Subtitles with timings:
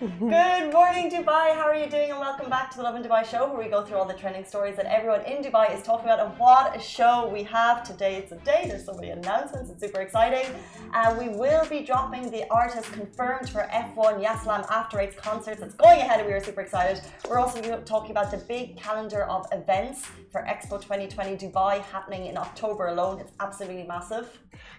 [0.00, 1.54] Good morning, Dubai.
[1.54, 2.10] How are you doing?
[2.10, 4.44] And welcome back to the Lovin Dubai show, where we go through all the trending
[4.44, 6.18] stories that everyone in Dubai is talking about.
[6.18, 8.16] And what a show we have today!
[8.16, 8.64] It's a day.
[8.66, 9.70] There's so many announcements.
[9.70, 10.46] It's super exciting.
[10.94, 15.62] And we will be dropping the artist confirmed for F1 Yasalam After Eights concerts.
[15.62, 17.00] It's going ahead, and we are super excited.
[17.28, 22.36] We're also talking about the big calendar of events for Expo 2020 Dubai happening in
[22.36, 23.20] October alone.
[23.20, 24.26] It's absolutely massive.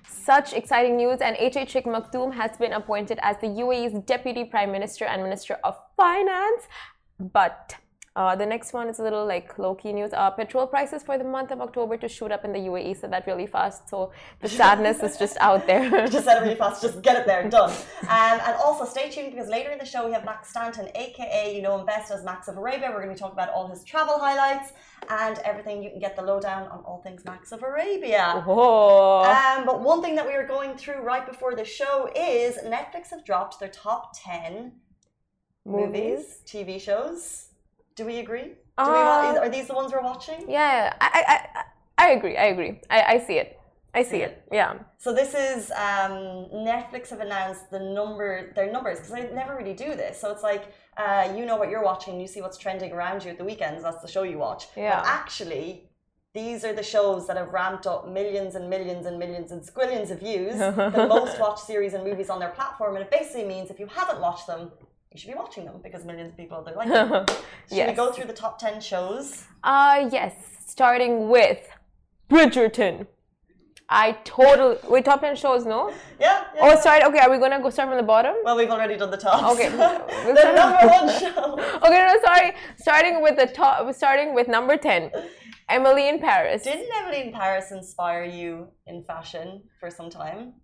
[0.08, 4.72] Such exciting news, and HH Sheikh Maktoum has been appointed as the UAE's Deputy Prime
[4.72, 6.68] Minister and Minister of Finance.
[7.20, 7.76] But
[8.16, 10.14] uh, the next one is a little like low key news.
[10.14, 13.02] Uh, petrol prices for the month of October to shoot up in the UAE.
[13.02, 13.90] So that really fast.
[13.90, 15.90] So the sadness is just out there.
[16.08, 16.81] just said it really fast.
[16.81, 17.72] Just get it there, done.
[18.04, 21.53] Um, and also stay tuned because later in the show we have Max Stanton, aka
[21.53, 22.90] you know him best as Max of Arabia.
[22.90, 24.72] We're going to be talking about all his travel highlights
[25.09, 25.84] and everything.
[25.84, 28.45] You can get the lowdown on all things Max of Arabia.
[28.47, 29.25] Oh.
[29.25, 33.09] Um, but one thing that we are going through right before the show is Netflix
[33.09, 34.72] have dropped their top ten
[35.66, 37.49] movies, TV shows
[37.95, 38.44] do we agree?
[38.44, 40.49] Do we Uh, are these the ones we're watching?
[40.49, 42.35] yeah, I, I, I, I agree.
[42.38, 42.81] I agree.
[42.89, 43.57] I, I see it.
[43.94, 44.44] I see it.
[44.52, 44.73] Yeah.
[44.97, 49.73] So this is um, Netflix have announced the number, their numbers because they never really
[49.73, 50.19] do this.
[50.19, 53.31] So it's like uh, you know what you're watching, you see what's trending around you
[53.31, 53.83] at the weekends.
[53.83, 54.66] That's the show you watch.
[54.75, 54.97] Yeah.
[55.00, 55.89] But actually,
[56.33, 60.11] these are the shows that have ramped up millions and millions and millions and squillions
[60.11, 62.97] of views, the most watched series and movies on their platform.
[62.97, 64.72] And it basically means if you haven't watched them,
[65.16, 67.25] you should be watching them because millions of people they like them.
[67.69, 67.89] Should yes.
[67.89, 69.45] we go through the top ten shows?
[69.63, 70.33] Uh yes.
[70.67, 71.61] Starting with
[72.30, 73.07] Bridgerton.
[73.88, 75.94] I totally wait top ten shows, no?
[76.19, 76.44] Yeah.
[76.53, 77.03] yeah oh, sorry.
[77.03, 78.35] Okay, are we gonna go start from the bottom?
[78.44, 79.53] Well, we've already done the top.
[79.53, 79.69] Okay.
[79.69, 81.53] the number one show.
[81.85, 82.53] Okay, no, sorry.
[82.77, 83.94] Starting with the top.
[83.95, 85.11] Starting with number ten,
[85.69, 86.63] Emily in Paris.
[86.63, 90.56] Didn't Emily in Paris inspire you in fashion for some time?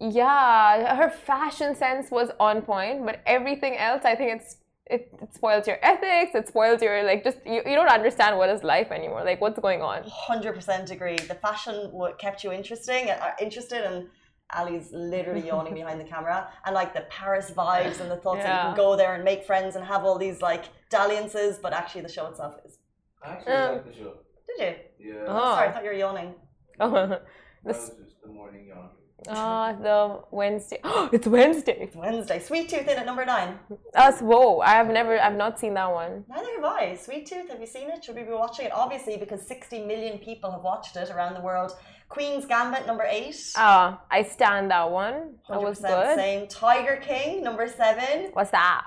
[0.00, 4.56] Yeah, her fashion sense was on point, but everything else, I think it's
[4.86, 6.34] it, it, spoils your ethics.
[6.34, 9.24] It spoils your like just you, you don't understand what is life anymore.
[9.24, 10.02] Like what's going on.
[10.06, 11.16] Hundred percent agree.
[11.16, 14.08] The fashion what kept you interesting, uh, interested, and
[14.52, 18.46] Ali's literally yawning behind the camera, and like the Paris vibes and the thoughts yeah.
[18.46, 21.72] that you can go there and make friends and have all these like dalliances, but
[21.72, 22.78] actually the show itself is.
[23.22, 24.14] I actually um, like the show.
[24.58, 25.12] Did you?
[25.12, 25.24] Yeah.
[25.28, 25.54] Oh.
[25.54, 26.34] Sorry, I thought you were yawning.
[26.80, 27.22] Oh, that
[27.62, 28.90] was just the morning yawn.
[29.28, 30.78] Ah, uh, the Wednesday.
[30.84, 31.78] Oh, it's Wednesday.
[31.80, 32.38] It's Wednesday.
[32.40, 33.58] Sweet Tooth in at number nine.
[33.94, 34.60] Us, whoa!
[34.60, 36.24] I have never, I've not seen that one.
[36.28, 36.96] Neither have I.
[36.96, 38.04] Sweet Tooth, have you seen it?
[38.04, 38.72] Should we be watching it?
[38.72, 41.72] Obviously, because 60 million people have watched it around the world.
[42.08, 43.36] Queen's Gambit, number eight.
[43.56, 45.36] Ah, uh, I stand that one.
[45.48, 46.16] That was good.
[46.16, 46.46] Same.
[46.48, 48.30] Tiger King, number seven.
[48.34, 48.82] What's that?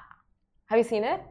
[0.67, 1.21] Have you seen it?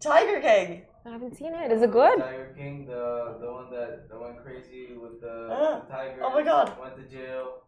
[0.00, 0.82] Tiger King.
[1.06, 1.70] I haven't seen it.
[1.70, 2.18] Is it good?
[2.18, 6.20] Tiger King, the the one that the one crazy with the, uh, the tiger.
[6.24, 6.72] Oh my god.
[6.80, 7.63] Went to jail.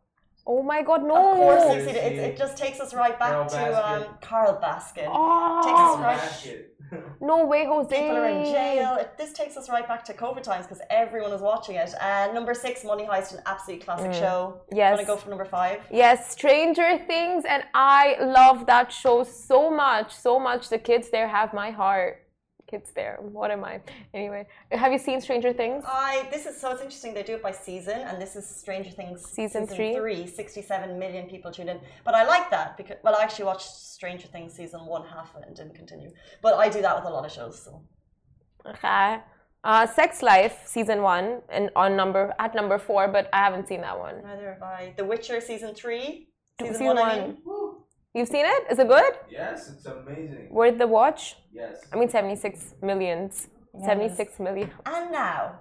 [0.49, 1.33] Oh my god, no!
[1.33, 4.61] Of course, you see it, it, just takes us right back Carol to um, Carole
[4.62, 5.09] Baskin.
[5.09, 7.11] Oh, takes us right.
[7.21, 7.89] no way, Jose.
[7.89, 8.97] People are in jail.
[9.01, 11.93] It, this takes us right back to COVID times because everyone is watching it.
[12.01, 14.21] And uh, number six, Money Heist, an absolute classic mm.
[14.21, 14.61] show.
[14.71, 14.93] Yes.
[14.93, 15.81] Want to go for number five?
[15.91, 20.69] Yes, Stranger Things, and I love that show so much, so much.
[20.69, 22.26] The kids there have my heart
[22.66, 23.19] kids there.
[23.21, 23.81] What am I?
[24.15, 25.84] Anyway, have you seen Stranger Things?
[25.87, 27.15] I this is so it's interesting.
[27.15, 29.94] They do it by season, and this is Stranger Things season, season three.
[29.94, 31.81] Three, 67 million people tuned in.
[32.04, 35.54] But I like that because well, I actually watched Stranger Things season one half and
[35.56, 36.10] didn't continue.
[36.43, 37.62] But I do that with a lot of shows.
[37.62, 37.82] So.
[38.66, 39.21] Okay.
[39.65, 43.81] Uh, Sex Life season one and on number at number four, but I haven't seen
[43.81, 44.22] that one.
[44.22, 44.94] Neither have I.
[44.97, 46.28] The Witcher season three.
[46.60, 46.97] Season, season one.
[46.97, 47.10] one.
[47.10, 47.37] I mean.
[48.16, 48.65] You've seen it?
[48.71, 49.12] Is it good?
[49.31, 50.49] Yes, it's amazing.
[50.50, 51.37] Worth the watch?
[51.53, 51.84] Yes.
[51.93, 53.49] I mean, 76 millions.
[53.75, 53.84] Yes.
[53.84, 54.71] 76 million.
[54.87, 55.59] And now,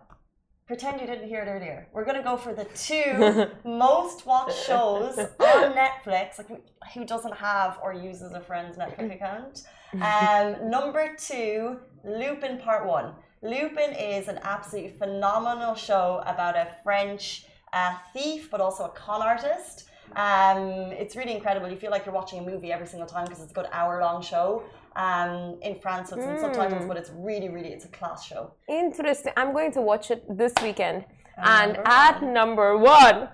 [0.65, 1.89] pretend you didn't hear it earlier.
[1.91, 6.37] We're going to go for the two most watched shows on Netflix.
[6.37, 6.47] Like,
[6.93, 9.63] who doesn't have or uses a friend's Netflix account?
[9.93, 13.15] Um, number two, Lupin Part One.
[13.41, 19.21] Lupin is an absolutely phenomenal show about a French uh, thief, but also a con
[19.21, 19.89] artist.
[20.15, 21.69] Um, it's really incredible.
[21.69, 23.99] You feel like you're watching a movie every single time because it's a good hour
[24.01, 24.63] long show.
[24.95, 26.87] Um, in France, it's in subtitles, hmm.
[26.87, 28.53] but it's really, really, it's a class show.
[28.69, 29.33] Interesting.
[29.35, 31.03] I'm going to watch it this weekend.
[31.37, 32.33] And, and at one.
[32.33, 33.27] number one,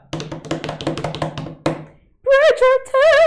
[2.26, 3.22] Bridgerton.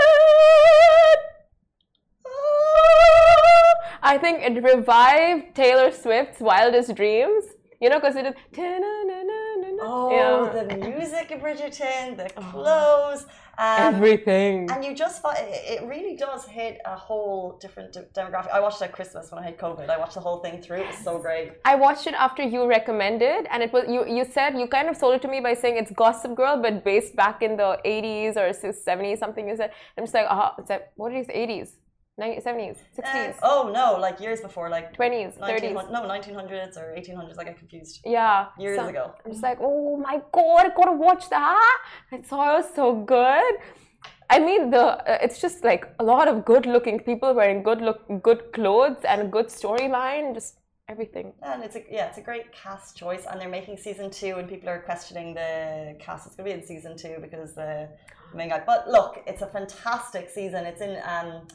[4.03, 7.45] I think it revived Taylor Swift's wildest dreams
[7.81, 8.33] You know, because it is.
[9.87, 10.63] Oh, yeah.
[10.63, 12.41] the music in Bridgerton, the Oh.
[12.51, 13.21] clothes,
[13.57, 14.69] um, Everything.
[14.71, 18.51] and you just find it it really does hit a whole different de- demographic.
[18.51, 19.87] I watched it at Christmas when I had COVID.
[19.89, 20.81] I watched the whole thing through.
[20.83, 21.47] It was so great.
[21.63, 24.01] I watched it after you recommended, and it was you.
[24.17, 26.83] You said you kind of sold it to me by saying it's Gossip Girl, but
[26.83, 29.47] based back in the '80s or '70s, something.
[29.49, 31.69] You said I'm just like, uh, it's like what are these '80s,
[32.19, 35.91] '90s, '70s, Uh, '60s, oh no, like years before, like '20s, '30s.
[35.91, 37.37] no, 1900s or 1800s.
[37.37, 38.01] I get confused.
[38.05, 39.13] Yeah, Years so- ago.
[39.25, 41.77] I'm just like, oh my god, I gotta watch that.
[42.11, 43.55] I saw it was so good.
[44.29, 47.99] I mean, the uh, it's just like a lot of good-looking people wearing good look,
[48.23, 50.55] good clothes and a good storyline, just
[50.87, 51.33] everything.
[51.43, 54.47] And it's a yeah, it's a great cast choice, and they're making season two, and
[54.47, 57.89] people are questioning the cast is going to be in season two because the
[58.33, 58.63] main guy.
[58.65, 60.65] But look, it's a fantastic season.
[60.65, 61.45] It's in um.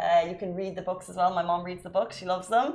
[0.00, 1.34] Uh, you can read the books as well.
[1.34, 2.66] My mom reads the books; she loves them.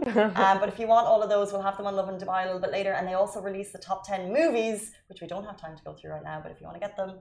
[0.46, 2.46] um, but if you want all of those, we'll have them on Lovin Dubai a
[2.48, 2.92] little bit later.
[2.92, 5.94] And they also release the top ten movies, which we don't have time to go
[5.94, 6.40] through right now.
[6.44, 7.20] But if you want to get them,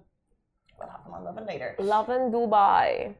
[0.78, 1.76] we'll have them on Lovin later.
[1.78, 3.14] Lovin Dubai.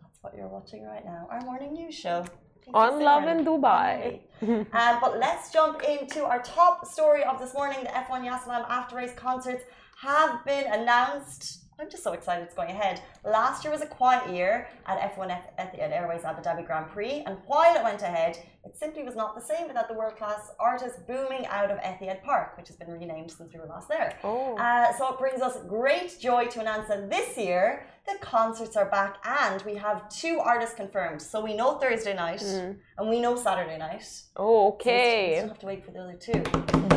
[0.00, 1.26] That's what you're watching right now.
[1.30, 2.24] Our morning news show.
[2.72, 4.20] On Lovin Dubai.
[4.42, 7.78] um, but let's jump into our top story of this morning.
[7.82, 9.64] The F1 Yasalam after race concerts
[10.00, 11.63] have been announced.
[11.78, 13.00] I'm just so excited it's going ahead.
[13.24, 17.24] Last year was a quiet year at F1 Eth- Etihad Airways Abu Dhabi Grand Prix,
[17.26, 20.52] and while it went ahead, it simply was not the same without the world class
[20.60, 24.16] artists booming out of Etihad Park, which has been renamed since we were last there.
[24.22, 24.56] Oh.
[24.56, 28.88] Uh, so it brings us great joy to announce that this year the concerts are
[28.88, 31.20] back and we have two artists confirmed.
[31.20, 32.78] So we know Thursday night and
[33.10, 34.02] we know Saturday night.
[34.04, 35.34] So we still- we Okay.
[35.38, 36.40] still have to wait for the other two.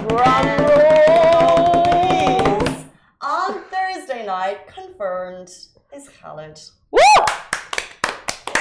[0.08, 0.48] Drum
[1.74, 1.77] roll.
[4.28, 4.34] Please.
[4.34, 5.50] On Thursday night, confirmed
[5.96, 6.60] is Khalid.
[6.92, 7.00] Woo!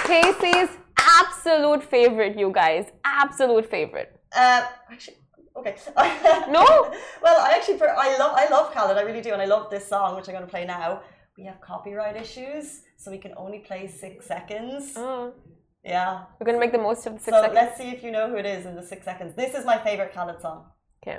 [0.05, 2.87] Casey's absolute favorite, you guys.
[3.05, 4.13] Absolute favorite.
[4.35, 5.17] Uh, actually,
[5.57, 5.77] okay.
[6.49, 6.65] No?
[7.23, 8.97] well, I actually pre- I love I love Khalid.
[8.97, 11.01] I really do, and I love this song, which I'm going to play now.
[11.39, 14.95] We have copyright issues, so we can only play six seconds.
[14.97, 15.33] Oh,
[15.85, 16.25] Yeah.
[16.41, 17.59] we're gonna make the most of the six so seconds.
[17.59, 19.35] So let's see if you know who it is in the six seconds.
[19.37, 20.65] This is my favorite Khalid song.
[21.07, 21.19] Okay.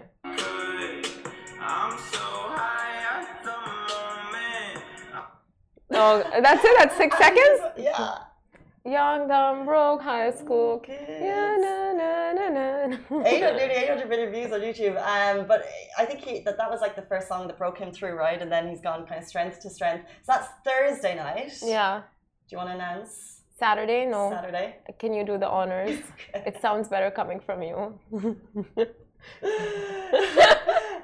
[5.99, 6.75] Oh, that's it.
[6.77, 7.59] That's six seconds.
[7.77, 8.19] Yeah.
[8.85, 10.79] Young, dumb, broke, high school.
[10.79, 11.01] Kids.
[11.09, 12.97] Yeah, na na na na.
[13.25, 14.95] 800, nearly 800 million views on YouTube.
[14.95, 15.65] Um, but
[15.97, 18.41] I think he, that that was like the first song that broke him through, right?
[18.41, 20.05] And then he's gone kind of strength to strength.
[20.23, 21.51] So that's Thursday night.
[21.61, 22.03] Yeah.
[22.47, 24.29] Do you want to announce Saturday, no.
[24.29, 24.77] Saturday?
[24.99, 25.99] Can you do the honors?
[26.33, 27.99] It sounds better coming from you.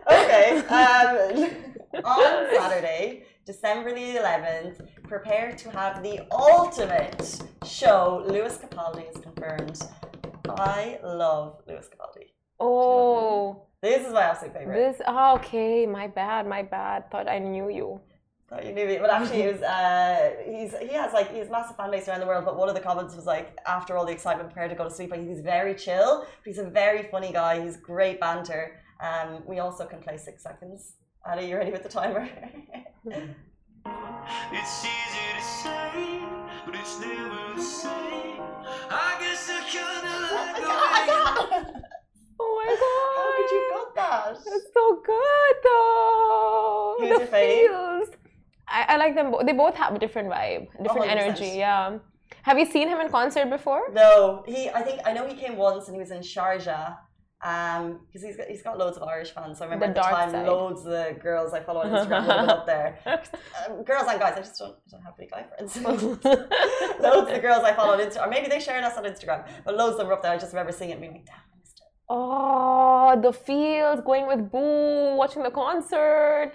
[0.10, 0.57] okay.
[0.68, 1.50] Um,
[2.06, 8.24] on Saturday, December the 11th, prepare to have the ultimate show.
[8.28, 9.80] Lewis Capaldi is confirmed.
[10.50, 12.28] I love Lewis Capaldi.
[12.60, 14.75] Oh, This is my absolute favorite.
[14.78, 15.01] this.
[15.06, 17.12] Oh, okay, my bad, my bad.
[17.12, 18.00] Thought I knew you.
[18.50, 19.62] Thought you knew me, but actually, he was.
[19.62, 22.46] Uh, he's he has like he's massive fan base around the world.
[22.46, 24.92] But one of the comments was like, after all the excitement, prepare to go to
[24.92, 25.12] sleep.
[25.12, 26.19] Like he's very chill.
[26.22, 27.62] But he's a very funny guy.
[27.63, 28.80] He's great banter.
[29.01, 30.94] Um, we also can play six seconds.
[31.25, 32.28] Are you ready with the timer?
[34.52, 36.20] It's easy to say,
[36.66, 38.40] but it's never the same.
[38.90, 41.84] I guess I kinda oh like the
[42.40, 43.16] Oh my god.
[43.18, 44.38] How could you got that?
[44.46, 46.96] It's so good though.
[47.00, 48.10] Who's the your feels.
[48.68, 49.46] I, I like them both.
[49.46, 51.18] They both have a different vibe, different 100%.
[51.18, 51.52] energy.
[51.58, 51.98] Yeah.
[52.44, 53.84] Have you seen him in concert before?
[53.94, 54.70] No, he.
[54.70, 56.98] I think I know he came once and he was in Sharjah.
[57.44, 59.58] Um, because he's got he's got loads of Irish fans.
[59.58, 60.48] So I remember The at the time, side.
[60.48, 63.00] loads of the girls I follow on Instagram up there.
[63.70, 65.77] Um, girls and guys, I just don't, I don't have any guy friends.
[67.00, 69.46] loads of the girls I follow on Instagram, or maybe they shared us on Instagram,
[69.65, 70.32] but loads of them were up there.
[70.32, 71.88] I just remember seeing it and being like, damn, I missed it.
[72.10, 76.51] Oh, the feels, going with Boo, watching the concert,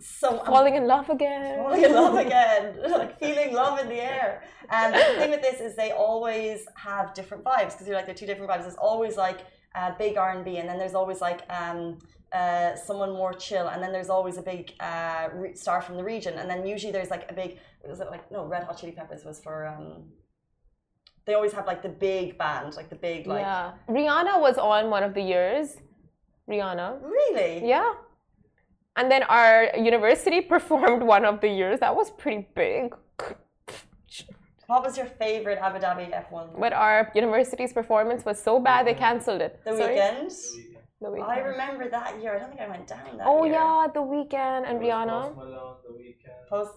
[0.00, 1.58] So I'm falling in love again.
[1.62, 4.42] falling in love again, like feeling love in the air.
[4.70, 8.14] And the thing with this is they always have different vibes because you're like they're
[8.14, 8.66] two different vibes.
[8.66, 9.40] It's always like
[9.74, 11.98] uh, big R and B, and then there's always like um,
[12.32, 16.04] uh, someone more chill, and then there's always a big uh, re- star from the
[16.04, 17.58] region, and then usually there's like a big
[17.88, 19.66] was it like no Red Hot Chili Peppers was for.
[19.66, 20.04] Um,
[21.26, 23.42] they always have like the big band, like the big like.
[23.42, 23.72] yeah.
[23.88, 25.76] Rihanna was on one of the years.
[26.48, 27.00] Rihanna.
[27.02, 27.68] Really?
[27.68, 27.92] Yeah.
[28.96, 31.80] And then our university performed one of the years.
[31.80, 32.94] That was pretty big.
[34.70, 36.60] What was your favorite Abu Dhabi F1?
[36.64, 39.60] But our university's performance was so bad they cancelled it.
[39.64, 39.94] The Sorry?
[39.94, 40.30] weekend.
[41.00, 41.28] The Weeknd.
[41.28, 42.36] I remember that year.
[42.36, 43.54] I don't think I went down that Oh year.
[43.54, 45.36] yeah, the Weeknd and Post Rihanna.
[45.36, 46.48] Malone, The Weeknd.
[46.48, 46.72] Post.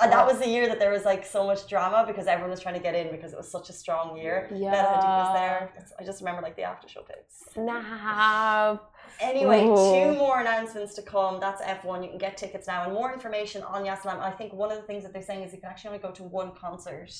[0.00, 2.60] And that was the year that there was like so much drama because everyone was
[2.60, 4.48] trying to get in because it was such a strong year.
[4.54, 4.70] Yeah.
[4.70, 5.72] Bella Hadid was there.
[5.98, 7.34] I just remember like the after show pics.
[7.52, 8.80] Snap.
[9.20, 9.74] Anyway, Ooh.
[9.92, 11.40] two more announcements to come.
[11.40, 12.02] That's F1.
[12.02, 14.18] You can get tickets now and more information on Yasalam.
[14.20, 16.12] I think one of the things that they're saying is you can actually only go
[16.12, 17.10] to one concert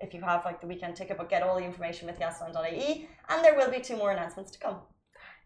[0.00, 3.08] if you have like the weekend ticket, but get all the information with yasalam.ae.
[3.28, 4.76] And there will be two more announcements to come.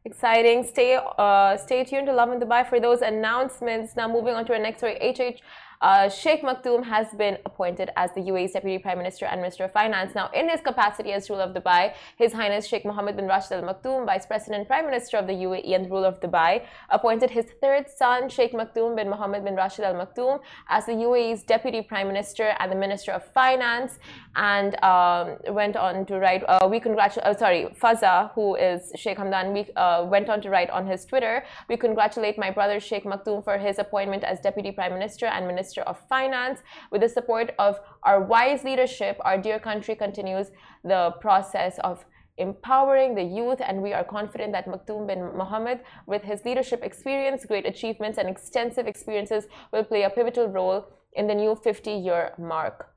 [0.05, 0.65] Exciting.
[0.65, 3.95] Stay uh, stay tuned to Lovin Dubai for those announcements.
[3.97, 4.97] Now moving on to our next story.
[5.01, 5.41] HH
[5.83, 9.73] uh, Sheikh Maktoum has been appointed as the UAE's Deputy Prime Minister and Minister of
[9.73, 10.15] Finance.
[10.15, 13.63] Now, in his capacity as ruler of Dubai, His Highness Sheikh Mohammed bin Rashid Al
[13.63, 17.91] Maktoum, Vice President Prime Minister of the UAE and ruler of Dubai, appointed his third
[17.91, 22.55] son, Sheikh Maktoum bin Mohammed bin Rashid Al Maktoum, as the UAE's Deputy Prime Minister
[22.61, 23.99] and the Minister of Finance,
[24.37, 26.45] and um, went on to write.
[26.49, 27.27] Uh, we congratulate.
[27.27, 31.05] Uh, sorry, Fazza, who is Sheikh Hamdan, we uh, went on to write on his
[31.05, 31.45] Twitter.
[31.69, 35.72] We congratulate my brother Sheikh Maktoum for his appointment as Deputy Prime Minister and Minister
[35.81, 36.61] of Finance.
[36.91, 40.51] With the support of our wise leadership, our dear country continues
[40.85, 42.05] the process of
[42.39, 47.45] empowering the youth, and we are confident that Maktoum bin Mohammed, with his leadership experience,
[47.45, 52.33] great achievements, and extensive experiences, will play a pivotal role in the new 50 year
[52.39, 52.93] mark.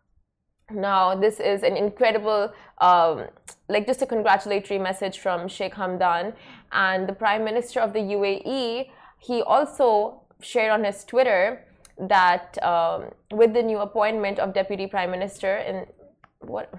[0.72, 3.28] Now, this is an incredible, um,
[3.70, 6.34] like just a congratulatory message from Sheikh Hamdan
[6.72, 8.90] and the Prime Minister of the UAE.
[9.20, 11.66] He also shared on his Twitter
[11.98, 15.86] that um, with the new appointment of Deputy Prime Minister in
[16.40, 16.74] what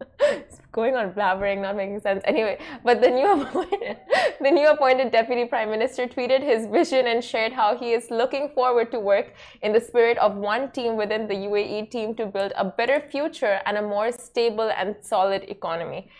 [0.20, 2.22] it's going on blabbering, not making sense.
[2.24, 3.96] Anyway, but the new appointed,
[4.40, 8.50] the new appointed deputy prime minister tweeted his vision and shared how he is looking
[8.54, 12.52] forward to work in the spirit of one team within the UAE team to build
[12.56, 16.10] a better future and a more stable and solid economy.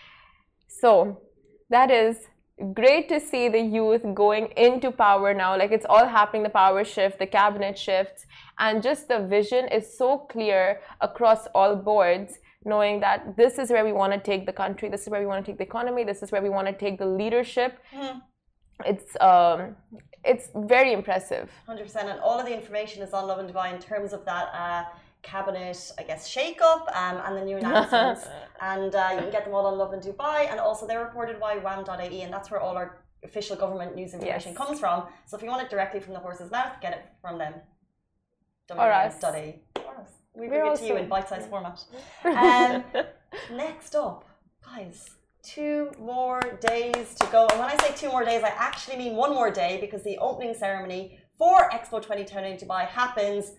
[0.67, 1.21] So
[1.69, 2.27] that is
[2.73, 5.57] great to see the youth going into power now.
[5.57, 8.25] Like it's all happening, the power shift, the cabinet shifts,
[8.59, 13.85] and just the vision is so clear across all boards knowing that this is where
[13.85, 16.03] we want to take the country, this is where we want to take the economy,
[16.03, 17.77] this is where we want to take the leadership.
[17.93, 18.21] Mhm.
[18.85, 19.75] It's um,
[20.23, 21.49] it's very impressive.
[21.67, 22.09] 100%.
[22.09, 24.83] And all of the information is on Lovin Dubai in terms of that uh,
[25.33, 28.23] cabinet, I guess, shake up um, and the new announcements.
[28.71, 30.39] and uh, you can get them all on Lovin Dubai.
[30.49, 32.89] And also, they're reported by wam.ae, and that's where all our
[33.23, 34.57] official government news information Yes.
[34.61, 34.97] comes from.
[35.27, 37.53] So if you want it directly from the horse's mouth, get it from them.
[38.69, 39.61] WM.ie.
[40.37, 41.79] We bring it to you in bite-sized format.
[42.25, 42.83] Um,
[43.63, 44.25] next up,
[44.69, 44.97] guys,
[45.43, 46.41] two more
[46.73, 47.47] days to go.
[47.51, 50.17] And when I say two more days, I actually mean one more day because the
[50.17, 53.51] opening ceremony for Expo 2020 in Dubai happens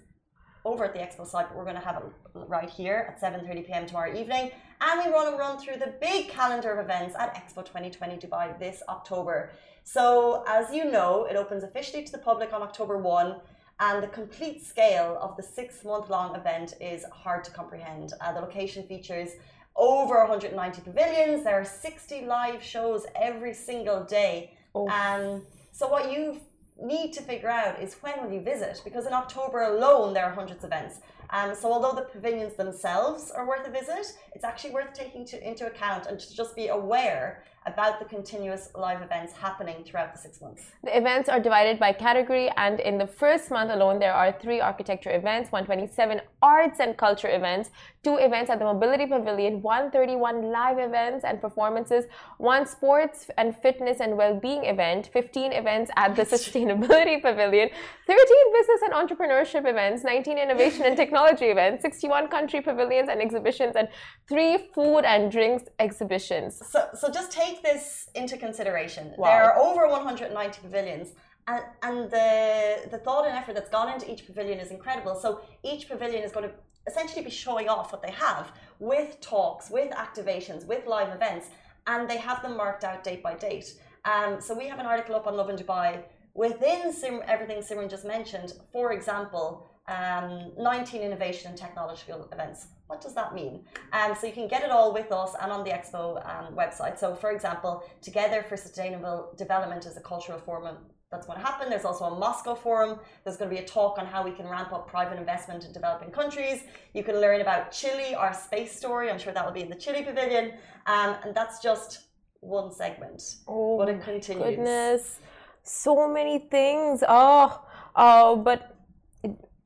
[0.67, 2.05] over at the Expo site, but we're going to have it
[2.35, 3.87] right here at 7:30 p.m.
[3.87, 4.51] tomorrow evening.
[4.81, 8.59] And we want to run through the big calendar of events at Expo 2020 Dubai
[8.59, 9.51] this October.
[9.85, 13.37] So, as you know, it opens officially to the public on October 1
[13.79, 18.13] and the complete scale of the six month long event is hard to comprehend.
[18.21, 19.31] Uh, the location features
[19.77, 24.53] over 190 pavilions, there are 60 live shows every single day.
[24.75, 24.89] Oh.
[24.89, 25.43] Um,
[25.73, 26.41] so, what you
[26.83, 28.81] need to figure out is when will you visit?
[28.85, 31.01] Because in October alone, there are hundreds of events.
[31.31, 35.49] Um, so, although the pavilions themselves are worth a visit, it's actually worth taking to,
[35.49, 40.19] into account and to just be aware about the continuous live events happening throughout the
[40.19, 40.63] six months.
[40.85, 44.61] The events are divided by category, and in the first month alone, there are three
[44.61, 47.71] architecture events, 127 arts and culture events,
[48.05, 52.05] two events at the Mobility Pavilion, 131 live events and performances,
[52.39, 57.69] one sports and fitness and well-being event, 15 events at the Sustainability Pavilion,
[58.07, 63.75] 13 business and entrepreneurship events, 19 innovation and technology events, 61 country pavilions and exhibitions,
[63.75, 63.89] and
[64.29, 66.63] three food and drinks exhibitions.
[66.71, 69.13] So, so just take this into consideration.
[69.17, 69.27] Wow.
[69.29, 71.13] There are over 190 pavilions,
[71.49, 75.15] and, and the, the thought and effort that's gone into each pavilion is incredible.
[75.15, 76.55] So, each pavilion is going to
[76.87, 81.51] essentially be showing off what they have with talks, with activations, with live events,
[81.87, 83.75] and they have them marked out date by date.
[84.05, 86.03] Um, so, we have an article up on Lovin Dubai
[86.35, 88.53] within Sim, everything Simran just mentioned.
[88.73, 92.69] For example, um, 19 innovation and technological events.
[92.87, 93.65] What does that mean?
[93.93, 96.99] Um, so you can get it all with us and on the Expo um, website.
[96.99, 100.77] So, for example, Together for Sustainable Development is a cultural forum
[101.11, 101.69] that's going to happen.
[101.71, 102.99] There's also a Moscow forum.
[103.25, 105.73] There's going to be a talk on how we can ramp up private investment in
[105.73, 106.65] developing countries.
[106.95, 109.11] You can learn about Chile, our space story.
[109.11, 110.53] I'm sure that will be in the Chile pavilion.
[110.87, 112.07] Um, and that's just
[112.41, 113.23] one segment.
[113.49, 114.45] Oh, But it continues.
[114.45, 115.21] Goodness,
[115.63, 117.03] so many things.
[117.09, 117.65] Oh,
[117.95, 118.76] oh, but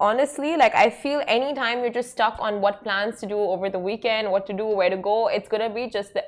[0.00, 3.78] honestly, like I feel anytime you're just stuck on what plans to do over the
[3.78, 6.25] weekend, what to do, where to go, it's gonna be just the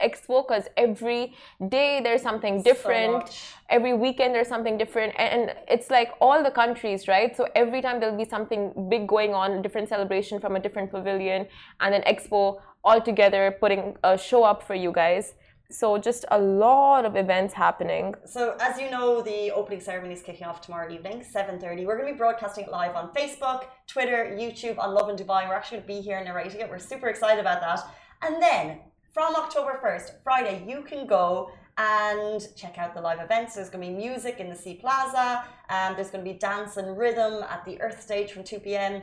[0.00, 1.34] expo because every
[1.68, 3.12] day there's something different.
[3.12, 3.52] much.
[3.68, 5.12] every weekend there's something different.
[5.18, 7.36] And and it's like all the countries right?
[7.36, 10.90] So every time there'll be something big going on a different celebration from a different
[10.90, 11.46] pavilion
[11.80, 15.34] and an expo all together putting a show up for you guys
[15.70, 20.22] so just a lot of events happening So as you know, the opening ceremony is
[20.22, 21.86] kicking off tomorrow evening, 7.30.
[21.86, 25.48] We're going to be broadcasting it live on Facebook, Twitter, YouTube, on Lovin Dubai.
[25.48, 26.70] We're actually going to be here narrating it.
[26.70, 27.80] We're super excited about that.
[28.22, 28.80] And then
[29.12, 33.54] from October 1st, Friday, you can go and check out the live events.
[33.54, 35.44] There's going to be music in the Sea Plaza.
[35.68, 39.02] Um, there's going to be dance and rhythm at the Earth Stage from 2 p.m.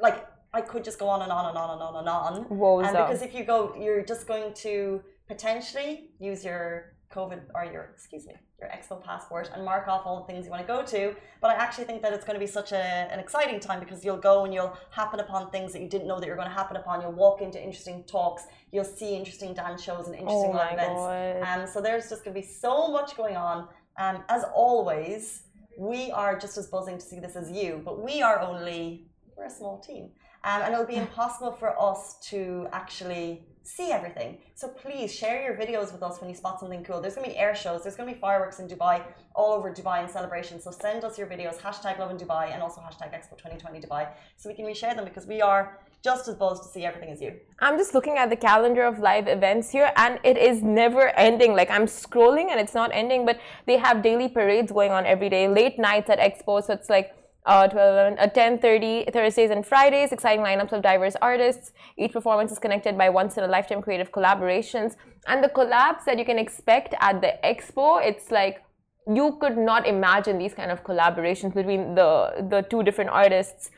[0.00, 2.46] Like, I could just go on and on and on and on and on.
[2.48, 7.64] Woes And because if you go, you're just going to potentially use your COVID or
[7.64, 10.66] your, excuse me, your Expo passport and mark off all the things you want to
[10.66, 11.14] go to.
[11.40, 14.04] But I actually think that it's going to be such a, an exciting time because
[14.04, 16.54] you'll go and you'll happen upon things that you didn't know that you're going to
[16.54, 17.00] happen upon.
[17.00, 18.44] You'll walk into interesting talks.
[18.72, 21.00] You'll see interesting dance shows and interesting Oh live events.
[21.00, 21.60] God.
[21.60, 23.68] Um, so there's just going to be so much going on.
[23.98, 25.44] Um, as always,
[25.78, 29.46] we are just as buzzing to see this as you, but we are only, we're
[29.46, 30.10] a small team.
[30.44, 34.36] Um, and it'll be impossible for us to actually see everything.
[34.54, 37.00] So please share your videos with us when you spot something cool.
[37.00, 39.02] There's going to be air shows, there's going to be fireworks in Dubai,
[39.34, 40.60] all over Dubai in celebration.
[40.60, 44.50] So send us your videos, hashtag Lovin Dubai, and also hashtag Expo 2020 Dubai, so
[44.50, 47.32] we can reshare them because we are just as buzzed to see everything as you.
[47.60, 51.54] I'm just looking at the calendar of live events here and it is never ending.
[51.54, 55.30] Like I'm scrolling and it's not ending, but they have daily parades going on every
[55.30, 56.62] day, late nights at Expo.
[56.62, 60.82] So it's like uh, 12, 11, uh, 10, 30 Thursdays and Fridays, exciting lineups of
[60.82, 61.72] diverse artists.
[61.98, 64.96] Each performance is connected by once in a lifetime creative collaborations.
[65.26, 68.62] And the collabs that you can expect at the Expo, it's like
[69.06, 73.70] you could not imagine these kind of collaborations between the, the two different artists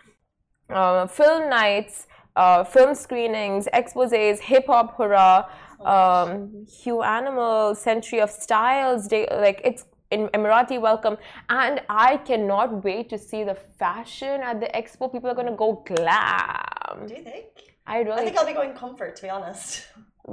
[0.70, 5.44] uh, film nights, uh, film screenings, exposés, hip hop hurrah,
[5.84, 9.84] um, Hugh Animal, Century of Styles, day, like it's
[10.16, 11.16] in Emirati welcome,
[11.62, 11.74] and
[12.08, 15.12] I cannot wait to see the fashion at the expo.
[15.14, 17.06] People are gonna go glam.
[17.08, 17.46] Do you think?
[17.86, 19.68] I I really, think I'll be going comfort, to be honest.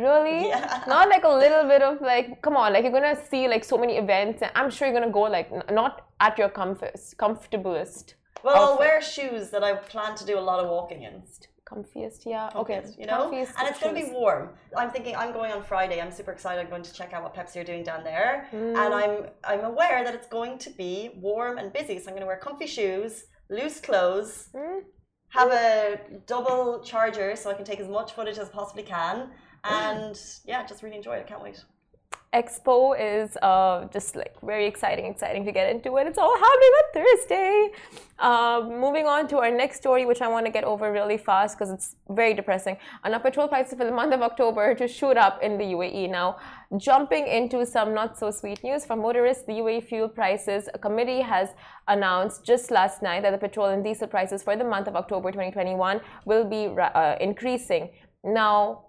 [0.05, 0.83] really, Yeah.
[0.95, 3.77] not like a little bit of like, come on, like you're gonna see like so
[3.83, 5.49] many events, and I'm sure you're gonna go like
[5.81, 5.93] not
[6.27, 8.05] at your comfort, comfortablest,
[8.45, 11.15] Well, I'll wear shoes that I plan to do a lot of walking in.
[11.65, 14.49] Comfiest, yeah, okay, Comfiest, you know, comfiest and it's going to be warm.
[14.77, 16.01] I'm thinking I'm going on Friday.
[16.01, 16.61] I'm super excited.
[16.61, 18.75] I'm going to check out what Pepsi are doing down there, Mm.
[18.77, 21.99] and I'm I'm aware that it's going to be warm and busy.
[21.99, 24.81] So I'm going to wear comfy shoes, loose clothes, Mm.
[25.29, 29.31] have a double charger so I can take as much footage as I possibly can,
[29.63, 31.21] and yeah, just really enjoy it.
[31.21, 31.63] I can't wait.
[32.33, 36.73] Expo is uh, just like very exciting, exciting to get into, and it's all happening
[36.79, 37.69] on Thursday.
[38.17, 41.57] Uh, moving on to our next story, which I want to get over really fast
[41.57, 42.77] because it's very depressing.
[43.05, 46.09] Enough petrol prices for the month of October to shoot up in the UAE.
[46.09, 46.37] Now,
[46.77, 51.21] jumping into some not so sweet news for motorists, the UAE fuel prices a committee
[51.21, 51.49] has
[51.87, 55.31] announced just last night that the petrol and diesel prices for the month of October
[55.31, 57.89] 2021 will be uh, increasing.
[58.23, 58.85] Now,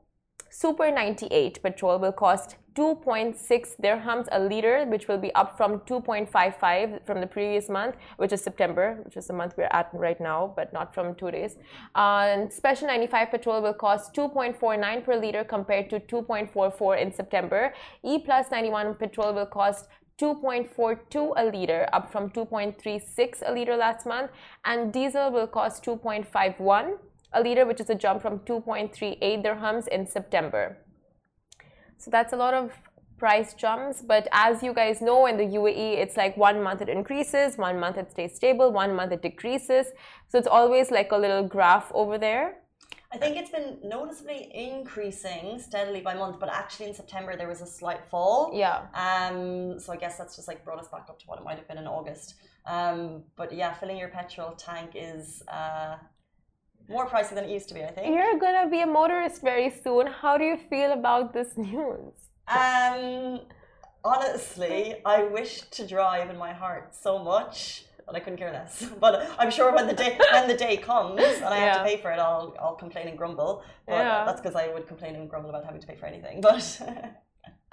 [0.56, 3.34] Super 98 petrol will cost 2.6
[3.82, 8.40] dirhams a liter, which will be up from 2.55 from the previous month, which is
[8.40, 11.56] September, which is the month we're at right now, but not from two days.
[11.96, 17.74] Uh, and Special 95 petrol will cost 2.49 per liter compared to 2.44 in September.
[18.04, 19.88] E Plus 91 petrol will cost
[20.20, 24.30] 2.42 a liter, up from 2.36 a liter last month,
[24.64, 26.98] and diesel will cost 2.51
[27.34, 30.78] a liter, which is a jump from 2.38 dirhams in September.
[31.98, 32.72] So that's a lot of
[33.18, 34.02] price jumps.
[34.02, 37.78] But as you guys know, in the UAE, it's like one month it increases, one
[37.78, 39.86] month it stays stable, one month it decreases.
[40.28, 42.56] So it's always like a little graph over there.
[43.14, 47.60] I think it's been noticeably increasing steadily by month, but actually in September there was
[47.60, 48.50] a slight fall.
[48.52, 48.86] Yeah.
[48.92, 51.56] Um, so I guess that's just like brought us back up to what it might
[51.56, 52.34] have been in August.
[52.66, 55.96] Um, but yeah, filling your petrol tank is uh,
[56.88, 58.14] more pricey than it used to be, I think.
[58.14, 60.06] You're gonna be a motorist very soon.
[60.06, 62.12] How do you feel about this news?
[62.48, 63.40] Um,
[64.04, 68.86] honestly, I wish to drive in my heart so much, but I couldn't care less.
[69.00, 71.96] But I'm sure when the day when the day comes and I have to pay
[72.02, 73.62] for it, I'll I'll complain and grumble.
[73.86, 74.24] But Yeah.
[74.26, 76.40] that's because I would complain and grumble about having to pay for anything.
[76.40, 76.62] But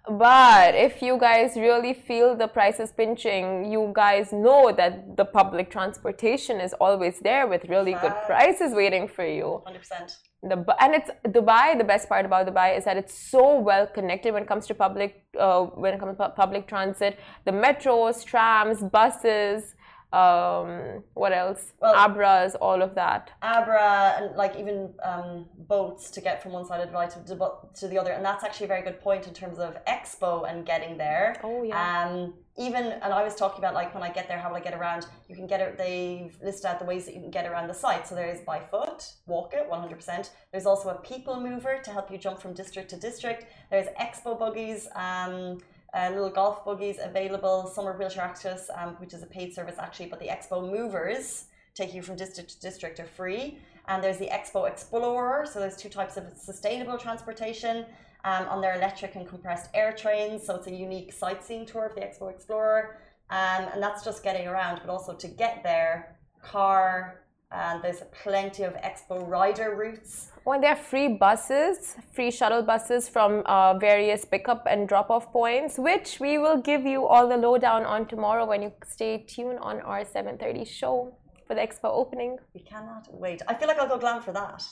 [0.10, 5.70] But if you guys really feel the prices pinching, you guys know that the public
[5.70, 9.62] transportation is always there with really good prices waiting for you.
[9.64, 10.18] hundred percent.
[10.44, 11.78] The and it's Dubai.
[11.78, 14.74] The best part about Dubai is that it's so well connected when it comes to
[14.74, 17.20] public uh, when it comes to public transit.
[17.46, 19.76] The metros, trams, buses,
[20.14, 21.74] Um, what else?
[21.80, 23.32] Well- Abras, all of that.
[23.42, 27.80] Abra and like even um, boats to get from one side of the Dubai to,
[27.80, 30.66] to, the other, and that's actually a very good point in terms of Expo and
[30.66, 31.38] getting there.
[31.44, 32.06] Oh, yeah.
[32.06, 34.60] Um, even and I was talking about like when I get there, how will I
[34.60, 35.06] get around?
[35.30, 35.78] You can get it.
[35.78, 38.06] They've listed out the ways that you can get around the site.
[38.08, 40.32] So there is by foot, walk it, one hundred percent.
[40.52, 43.46] There's also a people mover to help you jump from district to district.
[43.70, 44.90] There's Expo buggies.
[44.96, 45.60] Um,
[45.94, 47.68] uh, little golf buggies available.
[47.68, 51.94] summer wheelchair access, um, which is a paid service actually, but the Expo movers take
[51.94, 53.58] you from district to district are free.
[53.88, 55.46] And there's the Expo Explorer.
[55.46, 57.86] So there's two types of sustainable transportation
[58.24, 60.46] um, on their electric and compressed air trains.
[60.46, 62.98] So it's a unique sightseeing tour of the Expo Explorer.
[63.30, 68.64] Um, and that's just getting around, but also to get there, car, and there's plenty
[68.64, 70.32] of Expo rider routes.
[70.46, 75.32] Well, there are free buses, free shuttle buses from uh, various pickup and drop off
[75.32, 79.60] points, which we will give you all the lowdown on tomorrow when you stay tuned
[79.60, 81.16] on our 7:30 show
[81.48, 82.38] for the expo opening.
[82.56, 83.42] We cannot wait.
[83.48, 84.64] I feel like I'll go glam for that.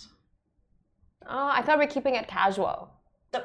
[1.28, 2.90] Oh, I thought we're keeping it casual
[3.32, 3.44] The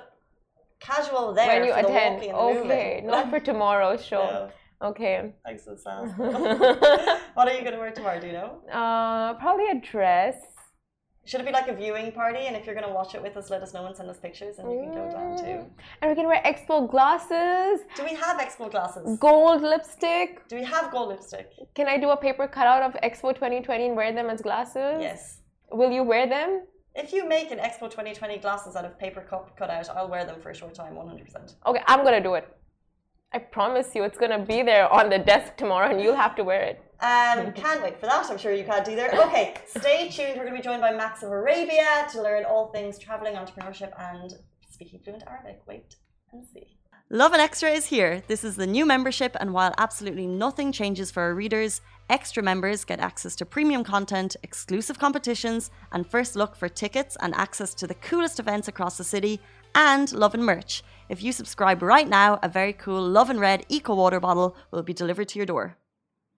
[0.81, 2.23] casual there when you attend.
[2.23, 4.25] the Okay, not for tomorrow's show.
[4.25, 4.51] No.
[4.85, 5.33] Okay.
[5.45, 6.09] Thanks, Sass.
[6.19, 8.21] what are you going to wear tomorrow?
[8.21, 8.61] Do you know?
[8.71, 10.37] Uh, probably a dress.
[11.27, 12.41] Should it be like a viewing party?
[12.49, 14.19] And if you're going to watch it with us, let us know and send us
[14.19, 15.65] pictures, and you can go down too.
[16.03, 19.19] And we can wear expo glasses, Do we have Expo glasses?
[19.19, 20.47] gold lipstick.
[20.49, 21.49] Do we have gold lipstick?
[21.75, 24.99] Can I do a paper cutout of Expo 2020 and wear them as glasses?
[25.01, 25.39] Yes.
[25.73, 26.67] Will you wear them?
[26.95, 30.43] If you make an Expo 2020 glasses out of paper cup cutout, I'll wear them
[30.43, 31.55] for a short time, 100%.
[31.67, 32.47] Okay, I'm gonna do it.
[33.35, 36.45] I promise you, it's gonna be there on the desk tomorrow, and you'll have to
[36.45, 36.81] wear it.
[37.01, 38.31] Um, can't wait for that.
[38.31, 39.13] I'm sure you can't either.
[39.27, 40.37] Okay, stay tuned.
[40.39, 43.93] We're going to be joined by Max of Arabia to learn all things traveling, entrepreneurship,
[43.99, 44.33] and
[44.71, 45.61] speaking fluent Arabic.
[45.67, 45.97] Wait
[46.33, 46.79] and see.
[47.11, 48.23] Lovin Extra is here.
[48.27, 52.85] This is the new membership, and while absolutely nothing changes for our readers, extra members
[52.85, 57.87] get access to premium content, exclusive competitions, and first look for tickets and access to
[57.87, 59.39] the coolest events across the city,
[59.75, 60.83] and Lovin merch.
[61.09, 64.93] If you subscribe right now, a very cool Lovin Red Eco Water bottle will be
[64.93, 65.77] delivered to your door.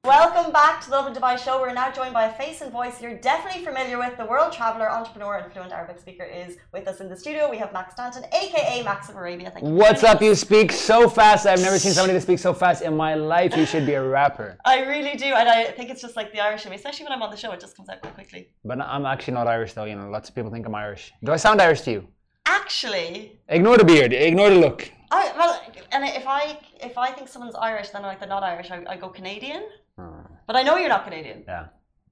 [0.06, 1.60] Welcome back to the Lovin Dubai show.
[1.60, 4.16] We're now joined by a face and voice you're definitely familiar with.
[4.16, 7.50] The world traveler, entrepreneur, and fluent Arabic speaker is with us in the studio.
[7.50, 9.50] We have Max Stanton, aka Max of Arabia.
[9.50, 9.72] Thank you.
[9.72, 10.22] What's up?
[10.22, 11.44] You speak so fast.
[11.44, 13.56] I've never seen somebody that speaks so fast in my life.
[13.56, 14.56] You should be a rapper.
[14.64, 17.12] I really do, and I think it's just like the Irish in me, especially when
[17.12, 17.50] I'm on the show.
[17.50, 18.50] It just comes out quite quickly.
[18.64, 19.86] But I'm actually not Irish though.
[19.86, 21.12] You know, lots of people think I'm Irish.
[21.24, 22.08] Do I sound Irish to you?
[22.46, 24.12] Actually, Ignore the beard.
[24.12, 24.90] Ignore the look.
[25.10, 25.60] I well,
[25.92, 28.70] and if I if I think someone's Irish, then like they're not Irish.
[28.70, 29.64] I, I go Canadian,
[29.98, 30.20] hmm.
[30.46, 31.44] but I know you're not Canadian.
[31.46, 31.66] Yeah.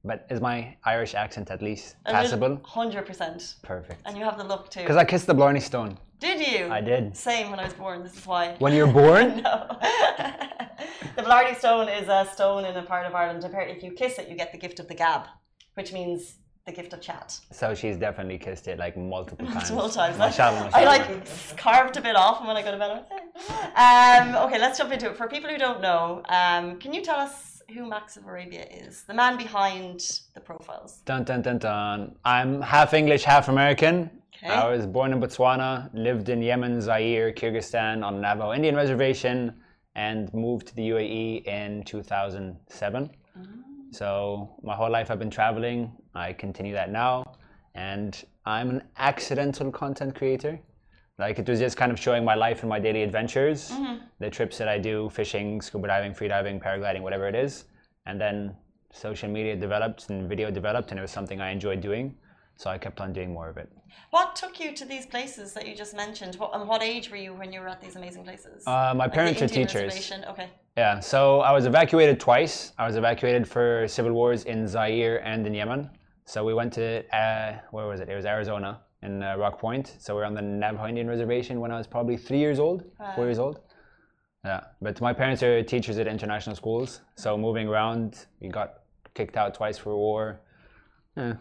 [0.07, 2.61] But is my Irish accent at least passable?
[2.62, 4.03] Hundred percent, Perfect.
[4.05, 4.81] and you have the look too.
[4.81, 5.99] Because I kissed the Blarney Stone.
[6.20, 6.70] Did you?
[6.70, 7.16] I did.
[7.16, 8.03] Same when I was born.
[8.03, 8.55] This is why.
[8.59, 9.42] When you're born?
[9.42, 9.79] no.
[11.16, 13.44] the Blarney Stone is a stone in a part of Ireland.
[13.44, 15.27] Apparently, if you kiss it, you get the gift of the gab,
[15.75, 17.38] which means the gift of chat.
[17.50, 19.70] So she's definitely kissed it like multiple times.
[19.70, 20.18] Multiple times.
[20.18, 24.35] Mashallah, I like carved a bit off, and when I go to bed, I'm like,
[24.35, 25.16] "Eh." um, okay, let's jump into it.
[25.16, 29.03] For people who don't know, um, can you tell us who Max of Arabia is?
[29.03, 31.00] The man behind the profiles.
[31.05, 32.16] Dun dun dun dun.
[32.24, 34.11] I'm half English, half American.
[34.42, 34.53] Okay.
[34.53, 39.55] I was born in Botswana, lived in Yemen, Zaire, Kyrgyzstan on Navajo Indian reservation,
[39.94, 43.11] and moved to the UAE in 2007.
[43.92, 45.92] So my whole life I've been traveling.
[46.14, 47.24] I continue that now,
[47.74, 50.61] and I'm an accidental content creator.
[51.18, 53.72] Like it was just kind of showing my life and my daily adventures,
[54.18, 57.64] the trips that I do, fishing, scuba diving, free diving, paragliding, whatever it is.
[58.07, 58.55] And then
[58.92, 62.14] social media developed and video developed, and it was something I enjoyed doing.
[62.57, 63.68] So I kept on doing more of it.
[64.11, 66.37] What took you to these places that you just mentioned?
[66.37, 68.64] What, and what age were you when you were at these amazing places?
[68.66, 70.12] Uh, my Like parents are Indian teachers.
[70.29, 70.48] Okay.
[70.77, 72.72] Yeah, so I was evacuated twice.
[72.79, 75.90] I was evacuated for civil wars in Zaire and in Yemen.
[76.27, 78.09] So we went to uh, where was it?
[78.09, 79.95] It was Arizona in uh, Rock Point.
[79.99, 82.85] So we are on the Navajo Indian Reservation when I was probably three years old,
[83.15, 83.61] four years old.
[84.45, 87.01] Yeah, but my parents are teachers at international schools.
[87.15, 88.81] So moving around, we got
[89.15, 90.41] kicked out twice for war.
[91.17, 91.35] Yeah,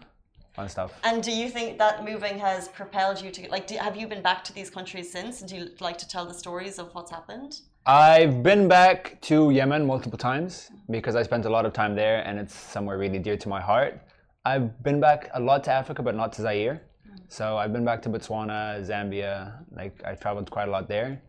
[0.54, 0.94] fun stuff.
[1.04, 3.68] And do you think that moving has propelled you to like?
[3.68, 5.40] Do, have you been back to these countries since?
[5.40, 7.62] And do you like to tell the stories of what's happened?
[7.86, 12.26] I've been back to Yemen multiple times because I spent a lot of time there
[12.26, 14.02] and it's somewhere really dear to my heart.
[14.46, 16.82] I've been back a lot to Africa, but not to Zaire.
[17.08, 17.20] Mm.
[17.30, 21.22] So I've been back to Botswana, Zambia, like I traveled quite a lot there.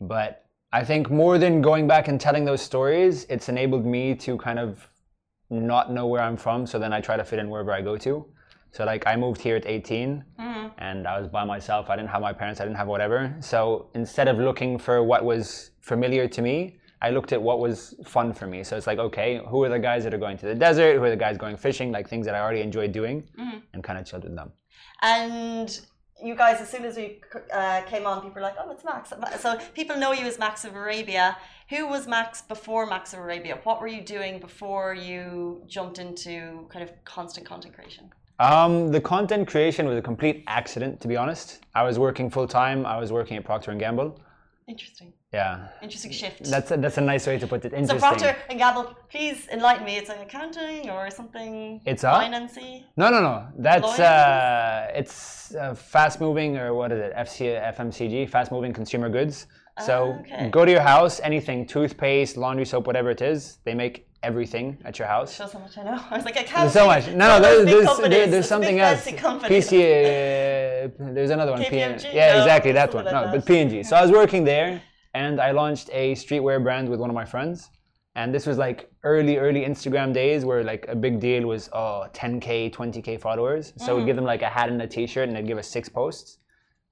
[0.00, 4.38] But I think more than going back and telling those stories, it's enabled me to
[4.38, 4.88] kind of
[5.50, 6.66] not know where I'm from.
[6.66, 8.24] So then I try to fit in wherever I go to.
[8.70, 10.70] So like I moved here at 18 mm.
[10.78, 11.90] and I was by myself.
[11.90, 12.60] I didn't have my parents.
[12.60, 13.34] I didn't have whatever.
[13.40, 17.78] So instead of looking for what was familiar to me, I looked at what was
[18.04, 18.62] fun for me.
[18.62, 20.96] So it's like, okay, who are the guys that are going to the desert?
[20.98, 21.88] Who are the guys going fishing?
[21.96, 23.58] Like things that I already enjoy doing, Mm-hmm.
[23.72, 24.52] and kind of chilled with them.
[25.02, 25.68] And
[26.22, 27.20] you guys, as soon as we
[27.52, 30.64] uh, came on, people were like, "Oh, it's Max." So people know you as Max
[30.64, 31.36] of Arabia.
[31.70, 33.58] Who was Max before Max of Arabia?
[33.64, 38.04] What were you doing before you jumped into kind of constant content creation?
[38.38, 41.60] Um, the content creation was a complete accident, to be honest.
[41.74, 42.86] I was working full time.
[42.86, 44.20] I was working at Procter and Gamble.
[44.68, 46.44] Interesting, Yeah, interesting shift.
[46.44, 47.72] that's a, that's a nice way to put it.
[47.72, 47.98] Interesting.
[47.98, 48.06] so.
[48.06, 49.96] Procter and Gamble, please enlighten me.
[49.96, 52.08] It's like accounting or something It's a?
[52.08, 52.84] financy.
[52.98, 53.46] No, no, no.
[53.56, 57.14] That's uh, it's uh, fast moving or what is it?
[57.16, 59.46] FC, FMCG, fast moving consumer goods.
[59.86, 60.50] So Ah, okay.
[60.50, 64.98] go to your house, anything, toothpaste, laundry soap, whatever it is, they make everything at
[64.98, 65.34] your house.
[65.34, 65.98] Shows how much I know.
[66.10, 66.60] I was like, accounting.
[66.60, 67.06] There's so much.
[67.08, 69.10] No, no, there's, there's, there- there's something else.
[69.16, 69.48] company.
[69.48, 69.72] PC,
[70.84, 71.62] uh, there's another one.
[71.62, 72.12] KPMG?
[72.12, 73.06] yeah, No, exactly that one.
[73.06, 73.84] no, but PNG.
[73.86, 74.82] So I was working there,
[75.14, 77.70] and I launched a streetwear brand with one of my friends.
[78.14, 82.04] And this was like early, early Instagram days where like a big deal was oh
[82.12, 83.72] 10k, 20k followers.
[83.76, 83.96] So Mm.
[83.96, 86.38] we'd give them like a hat and a t-shirt, and they'd give us six posts.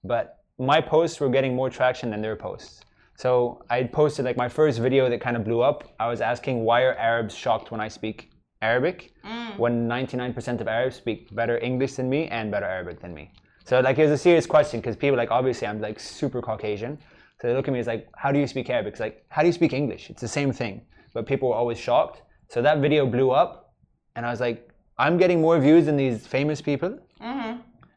[0.02, 2.80] But my posts were getting more traction than their posts.
[3.16, 5.85] So I posted like my first video that kind of blew up.
[6.00, 8.30] I was asking why are Arabs shocked when I speak
[8.62, 9.59] Arabic Mm.
[9.59, 13.33] when 99% of Arabs speak better English than me and better Arabic than me.
[13.64, 16.98] So like it was a serious question because people like obviously I'm like super Caucasian.
[17.40, 18.92] So they look at me it's like, how do you speak Arabic?
[18.92, 20.11] It's like, how do you speak English?
[20.11, 20.83] It's the same thing.
[21.14, 22.22] But people were always shocked.
[22.48, 23.74] So that video blew up
[24.14, 26.98] and I was like, I'm getting more views than these famous people.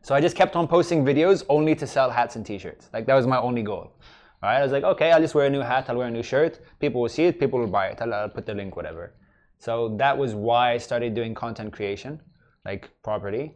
[0.01, 2.89] So I just kept on posting videos only to sell hats and t-shirts.
[2.93, 3.91] Like that was my only goal.
[4.41, 6.12] All right, I was like, okay, I'll just wear a new hat, I'll wear a
[6.12, 6.60] new shirt.
[6.79, 8.01] People will see it, people will buy it.
[8.01, 9.15] I'll, I'll put the link, whatever.
[9.60, 12.21] So that was why I started doing content creation,
[12.65, 13.56] like properly.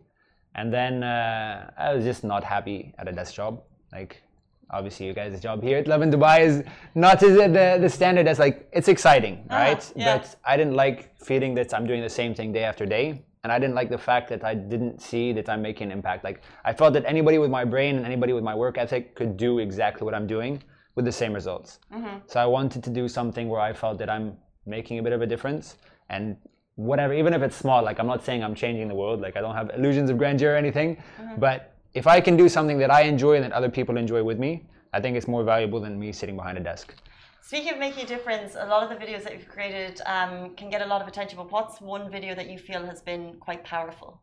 [0.55, 3.63] And then uh, I was just not happy at a desk job.
[3.91, 4.23] Like,
[4.69, 6.63] obviously, you guys' job here at Lovin Dubai is
[6.95, 9.93] not as uh, the, the standard as like, it's exciting, uh-huh, right?
[9.95, 10.17] yeah.
[10.17, 13.23] But I didn't like feeling that I'm doing the same thing day after day.
[13.43, 16.25] And I didn't like the fact that I didn't see that I'm making an impact.
[16.25, 19.37] Like, I felt that anybody with my brain and anybody with my work ethic could
[19.37, 20.61] do exactly what I'm doing
[20.95, 21.79] with the same results.
[21.93, 22.17] Mm-hmm.
[22.25, 25.21] So I wanted to do something where I felt that I'm making a bit of
[25.21, 25.77] a difference
[26.09, 26.35] and
[26.75, 29.41] whatever, even if it's small, like I'm not saying I'm changing the world, like I
[29.41, 31.39] don't have illusions of grandeur or anything, mm-hmm.
[31.39, 34.37] but if I can do something that I enjoy and that other people enjoy with
[34.37, 34.51] me,
[34.93, 36.93] I think it's more valuable than me sitting behind a desk.
[37.41, 40.69] Speaking of making a difference, a lot of the videos that you've created um, can
[40.69, 41.37] get a lot of attention.
[41.37, 44.21] But what's one video that you feel has been quite powerful?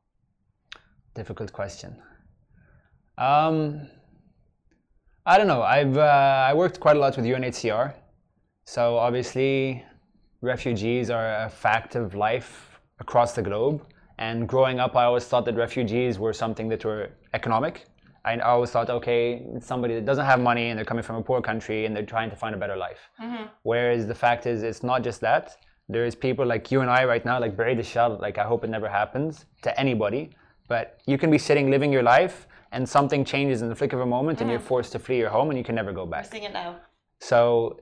[1.15, 1.91] Difficult question.
[3.19, 3.89] Um,
[5.27, 5.63] I don't know.
[5.63, 7.95] I've uh, I worked quite a lot with UNHCR,
[8.67, 9.85] so obviously
[10.43, 13.87] refugees are a fact of life across the globe.
[14.19, 17.85] And growing up, I always thought that refugees were something that were economic.
[18.25, 21.23] I always thought, okay, it's somebody that doesn't have money and they're coming from a
[21.23, 23.03] poor country and they're trying to find a better life.
[23.65, 25.57] Whereas the fact is, it's not just that.
[25.95, 28.19] There's people like you and I right now, like bury the shell.
[28.27, 30.31] Like I hope it never happens to anybody.
[30.69, 34.01] But you can be sitting, living your life, and something changes in the flick of
[34.01, 36.25] a moment, and you're forced to flee your home, and you can never go back.
[36.25, 36.77] We're seeing it now.
[37.21, 37.81] So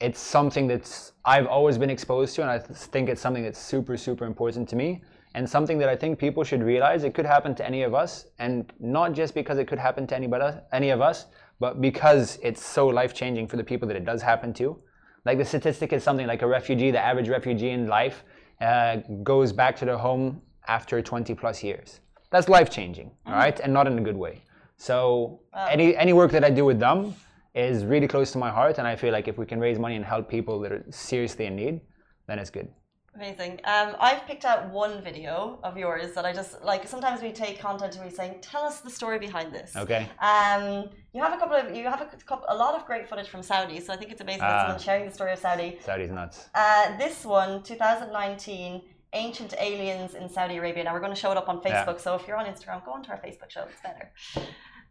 [0.00, 3.96] it's something that's I've always been exposed to, and I think it's something that's super,
[3.96, 5.02] super important to me,
[5.34, 8.26] and something that I think people should realize it could happen to any of us,
[8.38, 11.26] and not just because it could happen to anybody, any of us,
[11.60, 14.76] but because it's so life changing for the people that it does happen to.
[15.24, 18.24] Like the statistic is something like a refugee, the average refugee in life
[18.60, 22.00] uh, goes back to their home after 20 plus years.
[22.30, 24.42] That's life changing, all right, and not in a good way.
[24.76, 27.14] So any any work that I do with them
[27.54, 29.96] is really close to my heart, and I feel like if we can raise money
[29.96, 31.80] and help people that are seriously in need,
[32.26, 32.68] then it's good.
[33.16, 33.60] Amazing.
[33.64, 36.86] Um, I've picked out one video of yours that I just like.
[36.86, 40.08] Sometimes we take content and we're saying, "Tell us the story behind this." Okay.
[40.20, 43.28] Um, you have a couple of you have a, couple, a lot of great footage
[43.28, 44.60] from Saudi, so I think it's amazing that Ah.
[44.62, 45.78] someone's sharing the story of Saudi.
[45.84, 46.48] Saudi's nuts.
[46.54, 50.84] Uh, this one, 2019, Ancient Aliens in Saudi Arabia.
[50.84, 51.84] Now we're going to show it up on Yeah.
[51.84, 53.64] Facebook, so if you're on Instagram, go onto our Facebook show.
[53.64, 54.12] It's better.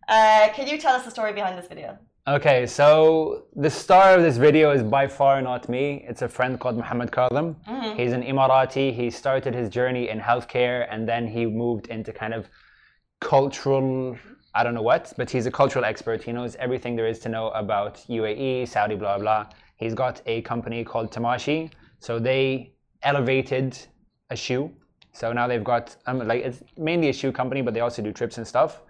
[0.09, 1.97] Uh, can you tell us the story behind this video?
[2.29, 6.05] Okay, so the star of this video is by far not me.
[6.07, 7.55] It's a friend called Muhammad Kadhim.
[7.97, 8.93] He's an Emirati.
[8.93, 12.47] He started his journey in healthcare and then he moved into kind of
[13.19, 14.15] cultural,
[14.53, 16.21] I don't know what, but he's a cultural expert.
[16.21, 19.47] He knows everything there is to know about UAE, Saudi, blah, blah.
[19.77, 21.71] He's got a company called Tamashi.
[21.97, 23.75] So they elevated
[24.29, 24.71] a shoe.
[25.13, 28.11] So now they've got, um, like, it's mainly a shoe company, but they also do
[28.11, 28.83] trips and stuff.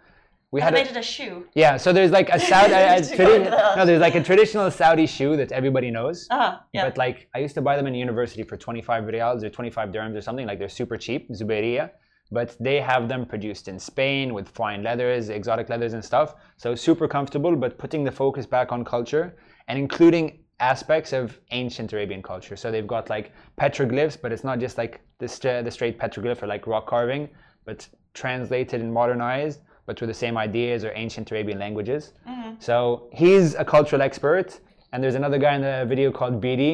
[0.52, 1.46] We had a- a shoe.
[1.54, 3.78] yeah, so there's like a Saudi, a, a tradi- go to that.
[3.78, 6.28] no, there's like a traditional Saudi shoe that everybody knows.
[6.32, 6.86] Uh-huh, yeah.
[6.86, 10.16] But like, I used to buy them in university for 25 riyals or 25 dirhams
[10.18, 10.48] or something.
[10.48, 11.92] Like they're super cheap, Zubairiya.
[12.32, 16.36] But they have them produced in Spain with fine leathers, exotic leathers and stuff.
[16.58, 19.36] So super comfortable, but putting the focus back on culture
[19.68, 22.56] and including aspects of ancient Arabian culture.
[22.56, 26.42] So they've got like petroglyphs, but it's not just like the, st- the straight petroglyph
[26.44, 27.30] or like rock carving,
[27.66, 32.14] but translated and modernized, but with the same ideas or ancient Arabian languages.
[32.60, 32.76] So
[33.22, 34.48] he's a cultural expert,
[34.92, 36.74] and there's another guy in the video called Bidi,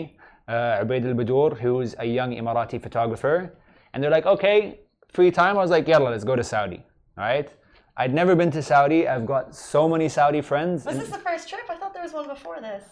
[0.50, 3.38] uh, Ubaid al Badour, who's a young Emirati photographer.
[3.92, 4.58] And they're like, okay,
[5.18, 5.54] free time.
[5.60, 6.80] I was like, yalla, let's go to Saudi.
[7.18, 7.50] All right.
[8.02, 9.02] I'd never been to Saudi.
[9.14, 10.78] I've got so many Saudi friends.
[10.86, 11.66] Was this the first trip?
[11.74, 12.84] I thought there was one before this.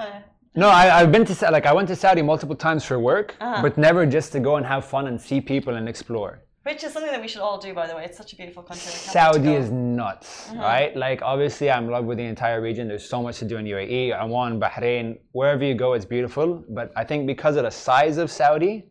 [0.00, 0.20] Uh,
[0.54, 3.28] No, I, I've been to like I went to Saudi multiple times for work,
[3.64, 6.32] but never just to go and have fun and see people and explore.
[6.64, 8.04] Which is something that we should all do, by the way.
[8.04, 8.86] It's such a beautiful country.
[8.86, 10.96] we can't wait to Saudi is nuts, right?
[10.96, 12.88] Like obviously, I'm in love with the entire region.
[12.88, 16.64] There's so much to do in UAE, Oman, Bahrain, wherever you go, it's beautiful.
[16.68, 18.86] But I think because of the size of Saudi,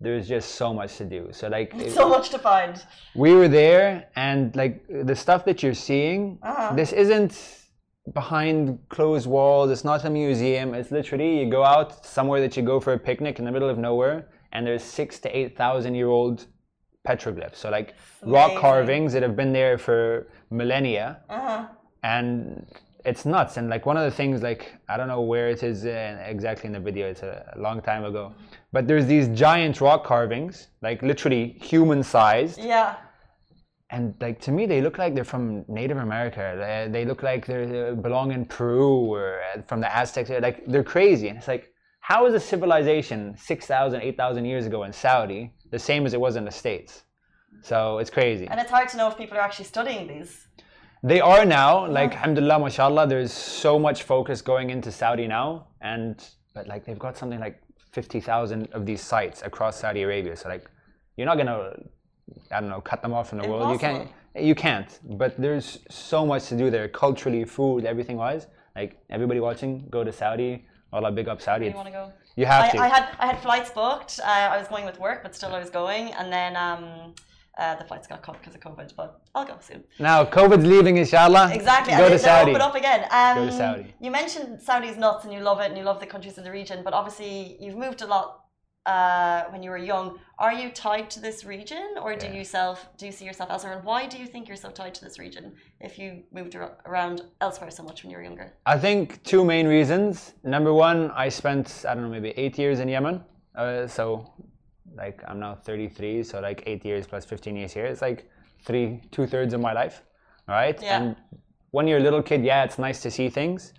[0.00, 1.28] there's just so much to do.
[1.32, 2.84] So like, it- so much to find.
[3.14, 6.74] we were there, and like the stuff that you're seeing, Uh-huh.
[6.74, 7.32] this isn't
[8.14, 9.70] behind closed walls.
[9.70, 10.74] It's not a museum.
[10.74, 13.68] It's literally you go out somewhere that you go for a picnic in the middle
[13.68, 16.46] of nowhere, and there's six to eight thousand year old
[17.10, 17.56] petroglyphs.
[17.62, 17.88] So like
[18.36, 20.00] rock carvings that have been there for
[20.60, 21.60] millennia, Uh-huh.
[22.02, 22.66] and
[23.10, 23.56] it's nuts.
[23.58, 25.78] And like one of the things, like I don't know where it is
[26.34, 27.04] exactly in the video.
[27.12, 27.34] It's a,
[27.66, 28.24] long time ago,
[28.74, 32.88] but there's these giant rock carvings, like literally human sized Yeah.
[33.90, 35.44] and like to me they look like they're from
[35.80, 40.28] native america they, they look like they belong in peru or uh, from the aztecs
[40.46, 41.64] like they're crazy and it's like
[42.10, 46.36] how is a civilization 6000 8000 years ago in saudi the same as it was
[46.36, 47.02] in the states.
[47.62, 48.46] So it's crazy.
[48.48, 50.32] And it's hard to know if people are actually studying these.
[51.02, 55.48] they are now like alhamdulillah mashallah there's so much focus going into saudi now
[55.90, 56.14] and
[56.54, 57.56] but like they've got something like
[57.92, 60.34] 50000 of these sites across saudi arabia.
[60.36, 60.64] So like
[61.16, 61.58] you're not gonna
[62.54, 63.72] i don't know cut them off from the world.
[63.72, 64.08] You can't
[64.50, 64.90] you can't
[65.22, 68.44] but there's so much to do there culturally food everything wise
[68.78, 70.52] like everybody watching go to saudi
[70.92, 72.12] Allah big up saudi You want to go?
[72.36, 74.20] you have I, to I had I had flights booked.
[74.22, 76.12] Uh, I was going with work, but still I was going.
[76.14, 77.14] And then um,
[77.58, 78.94] uh, the flights got cut because of COVID.
[78.96, 79.82] But I'll go soon.
[79.98, 81.94] now covid's leaving inshallah Exactly.
[81.96, 83.06] go to saudi Open up again.
[83.10, 83.94] Um, Go to Saudi.
[84.00, 86.50] You mentioned Saudi's nuts and you love it and you love the countries in the
[86.52, 86.82] region.
[86.84, 88.45] But obviously you've moved a lot
[88.86, 90.18] uh, when you were young.
[90.38, 92.34] Are you tied to this region, or do Yeah.
[92.34, 93.72] you self do you see yourself elsewhere?
[93.76, 96.76] And why do you think you're so tied to this region if you moved ar-
[96.86, 98.52] around elsewhere so much when you were younger?
[98.64, 100.34] I think two main reasons.
[100.44, 103.24] Number one, I spent I don't know maybe eight years in Yemen.
[103.54, 104.30] Uh, so,
[104.94, 107.86] like I'm now 33, so like eight years plus 15 years here.
[107.86, 108.28] It's like
[108.62, 110.02] three two thirds of my life,
[110.46, 110.80] right?
[110.80, 110.96] Yeah.
[110.96, 111.16] And
[111.72, 113.72] when you're a little kid, yeah, it's nice to see things,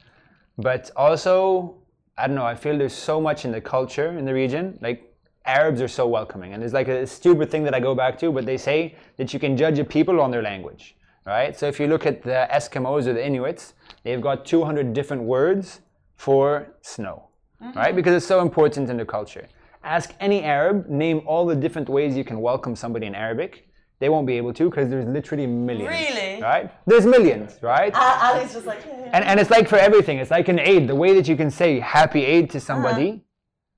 [0.57, 1.75] but also
[2.17, 2.45] I don't know.
[2.45, 4.77] I feel there's so much in the culture in the region.
[4.81, 5.13] Like
[5.45, 8.31] Arabs are so welcoming, and there's like a stupid thing that I go back to,
[8.31, 11.57] but they say that you can judge a people on their language, right?
[11.57, 15.81] So if you look at the Eskimos or the Inuits, they've got 200 different words
[16.15, 17.27] for snow,
[17.61, 17.77] mm-hmm.
[17.77, 17.95] right?
[17.95, 19.47] Because it's so important in the culture.
[19.83, 23.66] Ask any Arab, name all the different ways you can welcome somebody in Arabic.
[23.99, 25.89] They won't be able to because there's literally millions.
[25.89, 26.41] Really?
[26.41, 26.71] Right?
[26.85, 27.91] There's millions, right?
[27.95, 30.19] Uh, Ali's just like, yeah, and, and it's like for everything.
[30.19, 30.87] It's like an Eid.
[30.87, 33.23] The way that you can say happy Eid to somebody,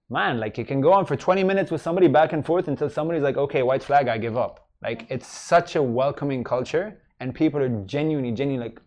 [0.10, 2.90] man, like you can go on for 20 minutes with somebody back and forth until
[2.90, 4.68] somebody's like, okay, white flag, I give up.
[4.82, 8.82] Like it's such a welcoming culture, and people are genuinely, genuinely like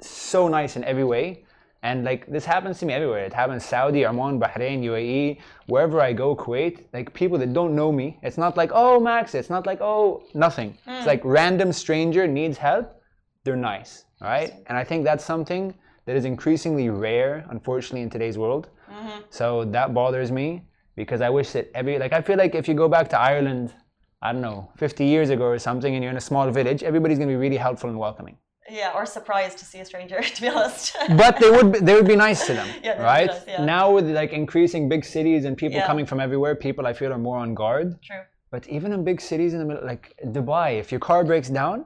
[0.00, 1.44] so nice in every way.
[1.82, 3.24] And like this happens to me everywhere.
[3.24, 6.84] It happens Saudi, Oman, Bahrain, UAE, wherever I go, Kuwait.
[6.92, 8.18] Like people that don't know me.
[8.22, 9.34] It's not like oh Max.
[9.34, 10.78] It's not like oh nothing.
[10.86, 11.06] It's hmm.
[11.06, 13.00] like random stranger needs help.
[13.44, 14.52] They're nice, right?
[14.68, 15.74] And I think that's something
[16.06, 18.68] that is increasingly rare, unfortunately, in today's world.
[18.90, 19.20] Mm-hmm.
[19.30, 20.62] So that bothers me
[20.96, 23.74] because I wish that every like I feel like if you go back to Ireland,
[24.20, 27.18] I don't know, 50 years ago or something, and you're in a small village, everybody's
[27.18, 28.36] gonna be really helpful and welcoming.
[28.80, 30.96] Yeah, or surprised to see a stranger, to be honest.
[31.22, 33.28] but they would be, they would be nice to them, Yeah, right?
[33.28, 33.64] nice, yeah.
[33.74, 35.86] Now with like increasing big cities and people Yeah.
[35.90, 37.86] coming from everywhere, people I feel are more on guard.
[38.08, 38.22] True.
[38.54, 40.04] But even in big cities in the middle, like
[40.36, 41.76] Dubai, if your car breaks down,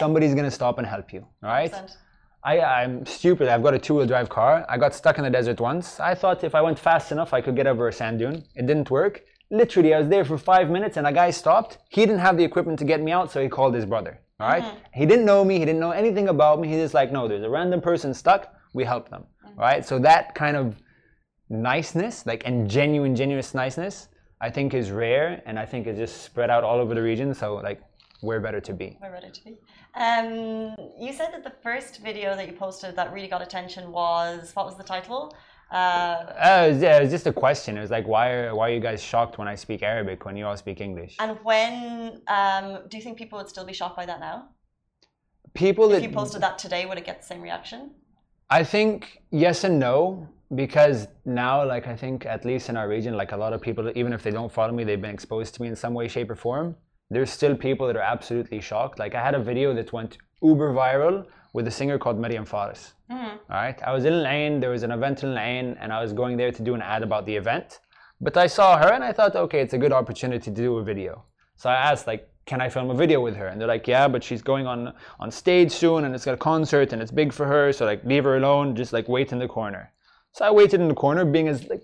[0.00, 1.72] somebody's gonna stop and help you, right?
[1.72, 1.96] 100%.
[2.44, 3.48] I, I'm stupid.
[3.48, 4.64] I've got a two-wheel drive car.
[4.68, 5.98] I got stuck in the desert once.
[5.98, 8.36] I thought if I went fast enough, I could get over a sand dune.
[8.54, 9.14] It didn't work.
[9.50, 11.78] Literally, I was there for five minutes, and a guy stopped.
[11.88, 14.20] He didn't have the equipment to get me out, so he called his brother.
[14.38, 14.64] All right?
[14.92, 15.58] He didn't know me.
[15.58, 16.68] He didn't know anything about me.
[16.68, 18.52] He's just like, no, there's a random person stuck.
[18.74, 19.24] We help them.
[19.56, 19.84] Right?
[19.84, 20.76] So that kind of
[21.48, 24.08] niceness, like and genuine, genuine niceness,
[24.40, 27.32] I think is rare, and I think is just spread out all over the region.
[27.34, 27.80] So like,
[28.22, 28.98] we're better to be.
[29.00, 29.58] We're ready to be.
[29.94, 34.52] Um, you said that the first video that you posted that really got attention was
[34.54, 35.34] what was the title?
[35.70, 37.76] Uh, Uh, it was, just a question.
[37.76, 40.36] It was like, why are why are you guys shocked when I speak Arabic when
[40.36, 41.16] you all speak English?
[41.18, 44.36] and when um, do you think people would still be shocked by that now?
[45.54, 47.90] People If that you posted that today, would it get the same reaction?
[48.50, 50.28] I think yes and no.
[50.54, 53.90] because now, like I think at least in our region, like a lot of people,
[53.96, 56.30] even if they don't follow me, they've been exposed to me in some way, shape,
[56.30, 56.76] or form.
[57.10, 58.98] There's still people that are absolutely shocked.
[58.98, 62.92] Like I had a video that went uber viral with a singer called Myriam Fares.
[63.10, 63.36] Mm-hmm.
[63.50, 64.60] All right, I was in Al Ain.
[64.60, 66.82] There was an event in Al Ain, and I was going there to do an
[66.82, 67.80] ad about the event.
[68.20, 70.84] But I saw her, and I thought, okay, it's a good opportunity to do a
[70.84, 71.24] video.
[71.56, 73.48] So I asked, like, can I film a video with her?
[73.48, 76.38] And they're like, yeah, but she's going on on stage soon, and it's got a
[76.38, 77.72] concert, and it's big for her.
[77.72, 78.76] So like, leave her alone.
[78.76, 79.92] Just like wait in the corner.
[80.32, 81.82] So I waited in the corner, being as like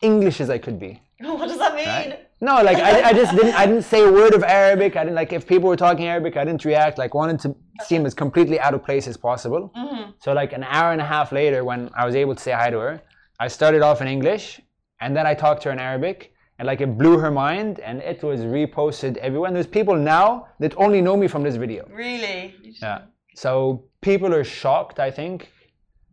[0.00, 1.02] English as I could be.
[1.20, 1.88] what does that mean?
[1.88, 2.27] Right?
[2.40, 4.96] No, like I, I just didn't I didn't say a word of Arabic.
[4.96, 6.96] I didn't like if people were talking Arabic, I didn't react.
[6.96, 9.72] Like wanted to seem as completely out of place as possible.
[9.76, 10.10] Mm-hmm.
[10.20, 12.70] So like an hour and a half later, when I was able to say hi
[12.70, 13.02] to her,
[13.40, 14.60] I started off in English,
[15.00, 18.00] and then I talked to her in Arabic, and like it blew her mind, and
[18.02, 19.48] it was reposted everywhere.
[19.48, 21.88] And there's people now that only know me from this video.
[21.92, 22.54] Really?
[22.80, 23.02] Yeah.
[23.34, 25.50] So people are shocked, I think.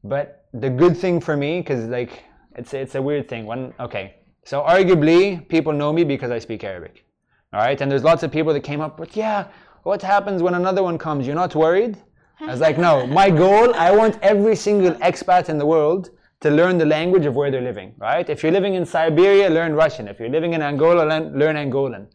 [0.03, 2.23] But the good thing for me, because like
[2.55, 3.45] it's it's a weird thing.
[3.45, 4.15] When okay,
[4.45, 7.05] so arguably people know me because I speak Arabic.
[7.51, 9.47] All right, and there's lots of people that came up with, yeah,
[9.83, 11.27] what happens when another one comes?
[11.27, 11.97] You're not worried?
[12.41, 13.07] I was like, no.
[13.07, 16.09] My goal, I want every single expat in the world
[16.41, 17.93] to learn the language of where they're living.
[17.97, 18.29] Right?
[18.29, 20.07] If you're living in Siberia, learn Russian.
[20.07, 22.07] If you're living in Angola, learn, learn Angolan.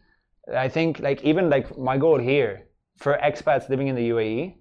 [0.55, 2.67] I think like even like my goal here
[2.97, 4.55] for expats living in the UAE,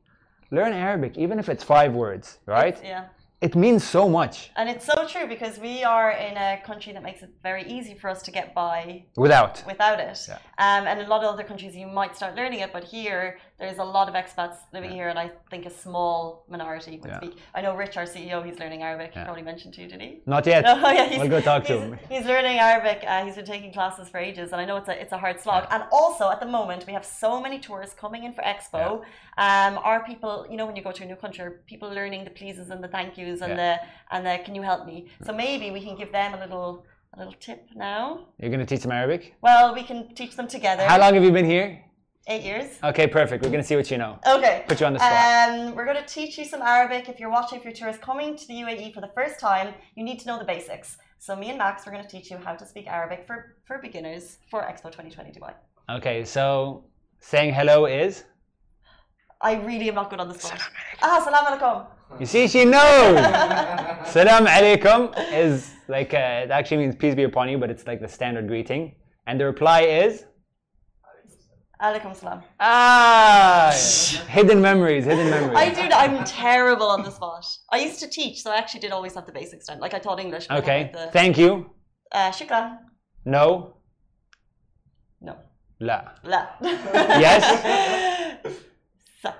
[0.50, 2.38] learn Arabic, even if it's five words.
[2.46, 2.80] Right?
[2.82, 3.04] Yeah.
[3.40, 7.02] It means so much And it's so true because we are in a country that
[7.02, 9.64] makes it very easy for us to get by without.
[9.66, 10.18] without it.
[10.28, 10.34] Yeah.
[10.58, 13.38] Um, and in a lot of other countries, you might start learning it, but here
[13.60, 17.18] there's a lot of expats living here, and I think a small minority would Yeah.
[17.20, 17.34] speak.
[17.54, 19.08] I know Rich, our CEO, he's learning Arabic.
[19.14, 20.10] He probably mentioned to you, did he?
[20.34, 20.64] Not yet.
[20.66, 21.98] Oh yeah, he's, We'll go talk to he's, him.
[22.14, 22.98] He's learning Arabic.
[23.06, 25.38] Uh, he's been taking classes for ages, and I know it's a it's a hard
[25.44, 25.62] slog.
[25.70, 28.84] And also at the moment, we have so many tourists coming in for Expo.
[29.46, 32.22] Um, are people, you know, when you go to a new country, are people learning
[32.28, 33.62] the pleases and the thank yous and Yeah.
[33.62, 33.70] the
[34.14, 34.96] and the can you help me?
[35.26, 36.70] So maybe we can give them a little
[37.14, 38.02] a little tip now.
[38.38, 39.22] You're gonna teach them Arabic.
[39.42, 40.84] Well, we can teach them together.
[40.86, 41.68] How long have you been here?
[42.26, 42.78] Eight years.
[42.84, 43.42] Okay, perfect.
[43.42, 44.18] We're gonna see what you know.
[44.26, 44.64] Okay.
[44.68, 45.48] Put you on the spot.
[45.50, 47.08] Um, we're going to teach you some Arabic.
[47.08, 50.04] If you're watching, if you're tourists coming to the UAE for the first time, you
[50.04, 50.98] need to know the basics.
[51.18, 53.78] So me and Max, we're going to teach you how to speak Arabic for, for
[53.78, 55.54] beginners for Expo 2020 Dubai.
[55.90, 56.84] Okay, so
[57.20, 58.24] saying hello is.
[59.40, 60.60] I really am not good on the spot.
[61.02, 61.86] Ah, salam alaikum.
[62.18, 63.16] You see, she knows.
[64.06, 68.00] Salam alaikum is like uh, it actually means peace be upon you, but it's like
[68.00, 68.94] the standard greeting,
[69.26, 70.24] and the reply is
[71.82, 72.42] Alaikum salam.
[72.60, 73.72] ah,
[74.28, 75.56] hidden memories, hidden memories.
[75.56, 75.80] I do.
[75.94, 77.46] I'm terrible on the spot.
[77.70, 79.80] I used to teach, so I actually did always have the basics down.
[79.80, 80.46] Like I taught English.
[80.50, 81.70] Okay, The, thank you.
[82.12, 82.78] uh, shukran.
[83.24, 83.76] No,
[85.22, 85.36] No.
[85.80, 86.02] la.
[86.24, 86.46] La.
[87.24, 87.42] Yes.
[89.22, 89.32] Sa.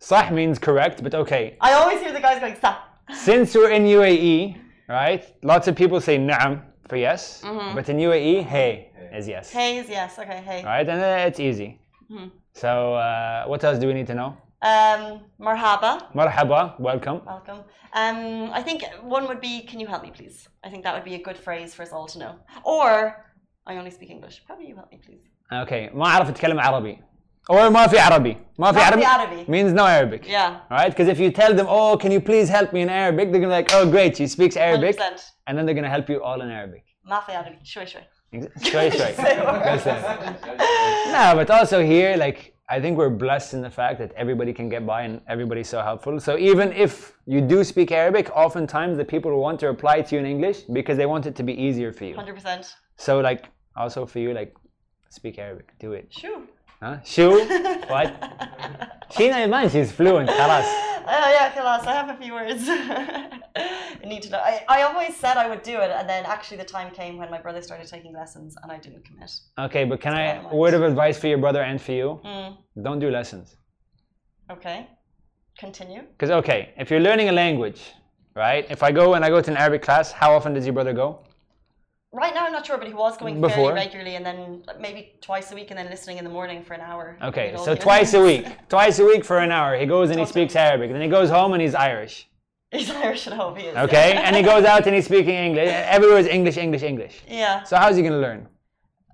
[0.00, 1.56] Sah means correct, but okay.
[1.60, 2.78] I always hear the guys going sa.
[3.12, 4.56] Since we're in UAE,
[4.88, 5.22] right?
[5.44, 7.42] Lots of people say na'am for yes,
[7.74, 8.87] but in UAE, hey
[9.17, 9.51] is yes.
[9.51, 10.17] Hey is yes.
[10.19, 10.41] Okay.
[10.49, 10.63] Hey.
[10.63, 11.69] Right, and uh, it's easy.
[12.63, 14.37] So, uh, what else do we need to know?
[14.61, 15.01] Um,
[15.47, 15.91] marhaba.
[16.13, 17.21] Marhaba, welcome.
[17.25, 17.59] Welcome.
[18.01, 20.47] Um, I think one would be, can you help me, please?
[20.63, 22.33] I think that would be a good phrase for us all to know.
[22.63, 23.25] Or,
[23.65, 24.43] I only speak English.
[24.45, 25.23] Probably you help me, please.
[25.51, 26.99] Okay, ما أعرف أتكلم عربي.
[27.49, 28.37] Or ما في عربي.
[28.59, 29.45] ما في ما في عربي عربي.
[29.47, 30.27] means no Arabic.
[30.27, 30.59] Yeah.
[30.71, 30.89] Right?
[30.89, 33.31] Because if you tell them, oh, can you please help me in Arabic?
[33.31, 35.21] They're gonna be like, oh, great, she speaks Arabic, 100%.
[35.47, 36.83] and then they're gonna help you all in Arabic.
[37.05, 37.59] ما في عربي.
[37.63, 38.01] شوي شوي.
[38.32, 38.92] It's straight.
[38.98, 41.12] That's it.
[41.12, 44.68] No, but also here, like, I think we're blessed in the fact that everybody can
[44.68, 46.20] get by and everybody's so helpful.
[46.20, 50.20] So even if you do speak Arabic, oftentimes the people want to reply to you
[50.20, 52.14] in English because they want it to be easier for you.
[52.14, 52.74] 100%.
[52.96, 54.54] So, like, also for you, like,
[55.08, 56.12] speak Arabic, do it.
[56.12, 56.46] Shu.
[56.82, 56.98] Huh?
[57.04, 57.30] Shoo?
[57.88, 58.20] what?
[59.10, 60.28] Sheena Iman, she's fluent.
[60.28, 60.66] Khalas.
[61.06, 61.86] Oh, yeah, Khalas.
[61.86, 62.68] I have a few words.
[63.58, 64.38] I need to know.
[64.38, 67.30] I, I always said I would do it, and then actually the time came when
[67.30, 69.30] my brother started taking lessons, and I didn't commit.
[69.58, 72.20] Okay, but can I, That's word of advice for your brother and for you?
[72.24, 72.56] Mm.
[72.82, 73.56] Don't do lessons.
[74.50, 74.88] Okay.
[75.58, 76.02] Continue.
[76.02, 77.82] Because, okay, if you're learning a language,
[78.34, 78.66] right?
[78.70, 80.92] If I go and I go to an Arabic class, how often does your brother
[80.92, 81.20] go?
[82.12, 83.56] Right now, I'm not sure, but he was going Before?
[83.56, 86.72] fairly regularly, and then maybe twice a week, and then listening in the morning for
[86.72, 87.18] an hour.
[87.22, 88.46] Okay, so twice a week.
[88.70, 89.76] Twice a week for an hour.
[89.76, 90.56] He goes and he speaks.
[90.56, 90.90] Arabic.
[90.90, 92.27] Then he goes home and he's Irish.
[92.70, 93.56] He's Irish at home.
[93.56, 93.76] He is.
[93.76, 94.12] Okay?
[94.12, 95.68] and he goes out and he's speaking English.
[95.68, 97.22] Everywhere is English, English, English.
[97.26, 97.62] Yeah.
[97.62, 98.40] So how's he going to learn?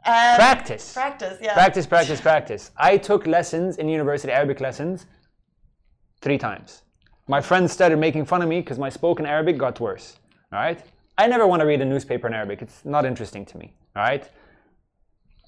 [0.07, 0.93] Um, Practice.
[0.93, 1.39] Practice.
[1.41, 1.55] Yeah.
[1.55, 2.73] Practice, practice, practice.
[2.77, 5.07] I took lessons in university, Arabic lessons,
[6.21, 6.83] three times.
[7.27, 10.19] My friends started making fun of me because my spoken Arabic got worse.
[10.53, 10.79] All right?
[11.17, 12.61] I never want to read a newspaper in Arabic.
[12.61, 13.73] It's not interesting to me.
[13.97, 14.29] All right?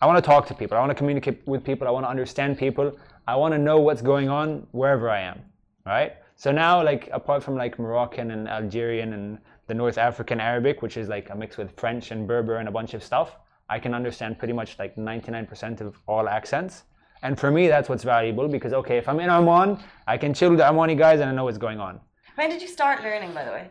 [0.00, 0.76] I want to talk to people.
[0.76, 1.86] I want to communicate with people.
[1.86, 2.96] I want to understand people.
[3.26, 5.40] I want to know what's going on wherever I am.
[5.84, 6.14] Right?
[6.36, 10.96] So now, like, apart from like Moroccan and Algerian and the North African Arabic, which
[10.96, 13.36] is like a mix with French and Berber and a bunch of stuff.
[13.68, 16.84] I can understand pretty much like 99% of all accents.
[17.22, 20.50] And for me, that's what's valuable because, okay, if I'm in Oman, I can chill
[20.50, 22.00] with the Omani guys and I know what's going on.
[22.36, 23.70] When did you start learning, by the way?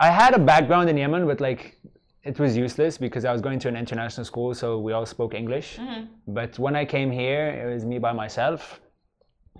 [0.00, 1.76] I had a background in Yemen, but like
[2.22, 5.34] it was useless because I was going to an international school, so we all spoke
[5.34, 5.76] English.
[5.76, 6.04] Mm-hmm.
[6.28, 8.80] But when I came here, it was me by myself,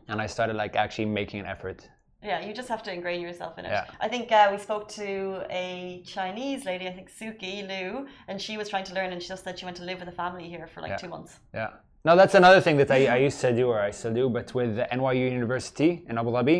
[0.09, 1.89] and I started like actually making an effort.
[2.22, 3.68] Yeah, you just have to ingrain yourself in it.
[3.70, 3.84] Yeah.
[4.01, 8.57] I think uh, we spoke to a Chinese lady, I think Suki Liu, and she
[8.57, 10.49] was trying to learn, and she just said she went to live with a family
[10.49, 10.97] here for like Yeah.
[10.97, 11.39] two months.
[11.55, 11.70] Yeah.
[12.05, 14.53] No, that's another thing that I, I used to do, or I still do, but
[14.53, 16.59] with NYU University in Abu Dhabi.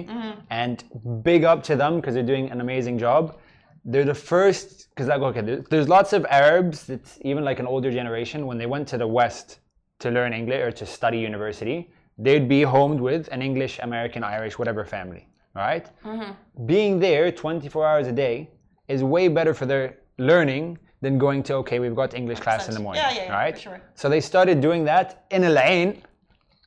[0.50, 0.84] And
[1.24, 3.36] big up to them because they're doing an amazing job.
[3.84, 7.90] They're the first, because like, okay, there's lots of Arabs that's even like an older
[7.90, 9.58] generation, when they went to the West
[10.00, 14.58] to learn English or to study university, they'd be homed with an English, American, Irish,
[14.58, 15.86] whatever family, right?
[16.04, 16.66] Mm-hmm.
[16.66, 18.50] Being there 24 hours a day
[18.88, 22.74] is way better for their learning than going to, okay, we've got English class in
[22.74, 23.58] the morning, Yeah, yeah, yeah, right?
[23.58, 23.80] sure.
[23.94, 26.02] So they started doing that in Al Ain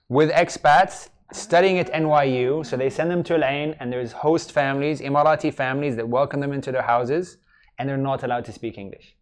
[0.07, 2.65] with expats studying at NYU.
[2.65, 6.39] So they send them to Al Ain, and there's host families, Emirati families that welcome
[6.39, 7.37] them into their houses,
[7.77, 9.15] and they're not allowed to speak English.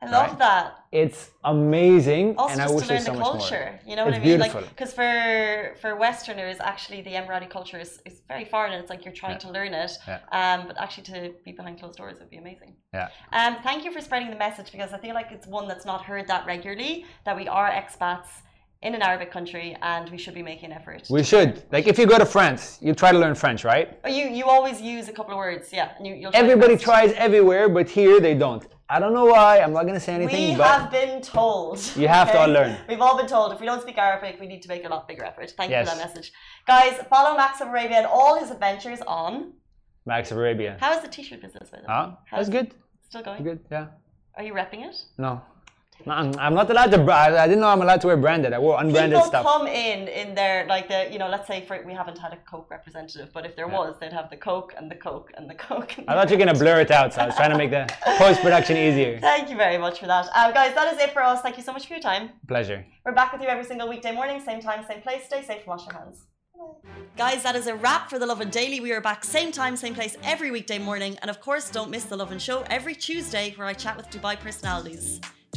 [0.00, 0.38] I love Right.
[0.38, 0.74] that.
[0.92, 3.64] It's amazing, Also, and I wish to learn so the culture.
[3.72, 3.80] more.
[3.90, 4.38] You know what It's I mean?
[4.38, 4.60] beautiful.
[4.60, 8.90] Like, because for for Westerners, actually, the Emirati culture is, is very foreign, and it's
[8.90, 9.92] like you're trying to learn it.
[10.06, 10.20] Yeah.
[10.40, 12.72] Um, but actually, to be behind closed doors would be amazing.
[12.94, 13.08] Yeah.
[13.38, 16.00] Um, thank you for spreading the message because I feel like it's one that's not
[16.10, 17.04] heard that regularly.
[17.26, 18.28] That we are expats
[18.86, 21.02] in an Arabic country, and we should be making an effort.
[21.10, 21.64] We should.
[21.72, 23.98] Like, if you go to France, you try to learn French, right?
[24.04, 25.88] Oh, you you always use a couple of words, yeah.
[25.98, 28.64] And you, Everybody tries everywhere, but here they don't.
[28.90, 29.60] I don't know why.
[29.60, 31.78] I'm not gonna say anything, We but have been told.
[31.94, 32.76] You have to unlearn.
[32.88, 35.06] We've all been told if we don't speak Arabic, we need to make a lot
[35.06, 35.52] bigger effort.
[35.56, 36.32] Thank you for that message.
[36.66, 39.52] Guys, follow Max of Arabia and all his adventures on.
[40.06, 40.78] Max of Arabia.
[40.80, 41.92] How is the t shirt business, by the way?
[41.92, 42.10] Huh?
[42.24, 42.74] How's That's good.
[43.08, 43.42] Still going?
[43.42, 43.60] Good.
[43.70, 43.88] Yeah.
[44.36, 44.96] Are you repping it?
[45.18, 45.42] No.
[46.06, 47.12] No, I'm not allowed to.
[47.12, 48.52] I didn't know I'm allowed to wear branded.
[48.52, 49.44] I wore unbranded People stuff.
[49.44, 52.36] come in in their like the you know let's say for we haven't had a
[52.50, 55.54] Coke representative, but if there was, they'd have the Coke and the Coke and the
[55.54, 55.98] Coke.
[55.98, 57.70] And I thought you were gonna blur it out, so I was trying to make
[57.70, 57.86] the
[58.16, 59.18] post production easier.
[59.20, 60.74] Thank you very much for that, um, guys.
[60.74, 61.40] That is it for us.
[61.42, 62.30] Thank you so much for your time.
[62.46, 62.84] Pleasure.
[63.04, 65.24] We're back with you every single weekday morning, same time, same place.
[65.24, 66.26] Stay safe and wash your hands.
[67.16, 68.80] Guys, that is a wrap for the Lovin Daily.
[68.80, 71.16] We are back same time, same place every weekday morning.
[71.22, 74.38] And of course, don't miss the Lovin Show every Tuesday where I chat with Dubai
[74.38, 75.20] personalities.